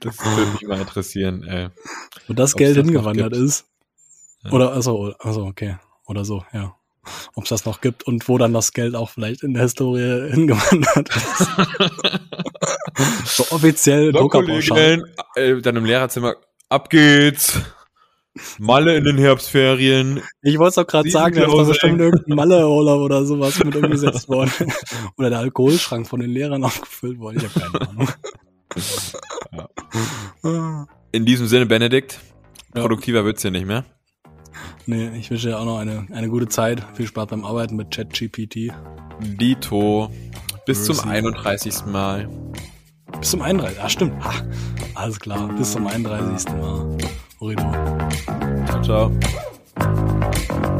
Das 0.00 0.18
würde 0.18 0.50
mich 0.52 0.62
mal 0.66 0.80
interessieren. 0.80 1.42
Ey. 1.44 1.68
Wo 2.30 2.34
das 2.34 2.54
Ob's 2.54 2.58
Geld 2.58 2.76
das 2.76 2.84
hingewandert 2.84 3.34
ist. 3.34 3.66
Ja. 4.44 4.52
Oder, 4.52 4.72
also, 4.72 5.12
also, 5.18 5.46
okay. 5.46 5.78
Oder 6.06 6.24
so, 6.24 6.44
ja. 6.52 6.76
Ob 7.34 7.42
es 7.42 7.48
das 7.48 7.64
noch 7.64 7.80
gibt 7.80 8.04
und 8.04 8.28
wo 8.28 8.38
dann 8.38 8.52
das 8.52 8.72
Geld 8.72 8.94
auch 8.94 9.10
vielleicht 9.10 9.42
in 9.42 9.52
der 9.52 9.64
Historie 9.64 10.30
hingewandert 10.30 11.08
ist. 11.08 11.48
so 13.36 13.44
offiziell 13.52 14.12
Druckerpauschalen. 14.12 15.02
äh, 15.34 15.60
dann 15.60 15.74
im 15.74 15.84
Lehrerzimmer, 15.84 16.36
ab 16.68 16.88
geht's. 16.88 17.60
Malle 18.60 18.96
in 18.96 19.02
den 19.02 19.18
Herbstferien. 19.18 20.22
Ich 20.42 20.56
wollte 20.56 20.68
es 20.68 20.74
doch 20.76 20.86
gerade 20.86 21.10
sagen, 21.10 21.34
sind 21.34 21.42
da 21.42 21.46
ist 21.46 21.50
doch 21.50 21.56
Klause, 21.56 21.70
bestimmt 21.72 22.00
irgendein 22.00 22.36
Malle-Urlaub 22.36 23.00
oder 23.00 23.24
sowas 23.26 23.58
mit 23.64 23.74
umgesetzt 23.82 24.28
worden. 24.28 24.52
oder 25.18 25.30
der 25.30 25.40
Alkoholschrank 25.40 26.06
von 26.06 26.20
den 26.20 26.30
Lehrern 26.30 26.62
aufgefüllt 26.62 27.18
worden. 27.18 27.38
Ich 27.38 27.44
habe 27.44 27.58
keine 27.58 27.88
Ahnung. 27.88 28.08
In 31.12 31.24
diesem 31.26 31.46
Sinne, 31.46 31.66
Benedikt, 31.66 32.20
Ja. 32.74 32.82
produktiver 32.82 33.24
wird's 33.24 33.42
hier 33.42 33.50
nicht 33.50 33.66
mehr. 33.66 33.84
nee, 34.86 35.10
ich 35.18 35.30
wünsche 35.30 35.48
dir 35.48 35.58
auch 35.58 35.64
noch 35.64 35.78
eine, 35.78 36.06
eine 36.12 36.28
gute 36.28 36.48
Zeit. 36.48 36.84
Viel 36.94 37.06
Spaß 37.06 37.26
beim 37.28 37.44
Arbeiten 37.44 37.76
mit 37.76 37.90
ChatGPT. 37.94 38.72
Dito. 39.20 40.10
Bis 40.66 40.84
zum 40.84 40.96
Mercy. 40.96 41.08
31. 41.08 41.86
Mal. 41.86 42.28
Bis 43.18 43.30
zum 43.30 43.42
31. 43.42 43.80
Ah, 43.82 43.88
stimmt. 43.88 44.24
Ha, 44.24 44.32
alles 44.94 45.18
klar. 45.18 45.48
Bis 45.56 45.72
zum 45.72 45.86
31. 45.86 46.52
Mal. 46.52 46.96
Horrido. 47.40 47.72
Ciao, 48.66 48.82
ciao. 48.82 50.79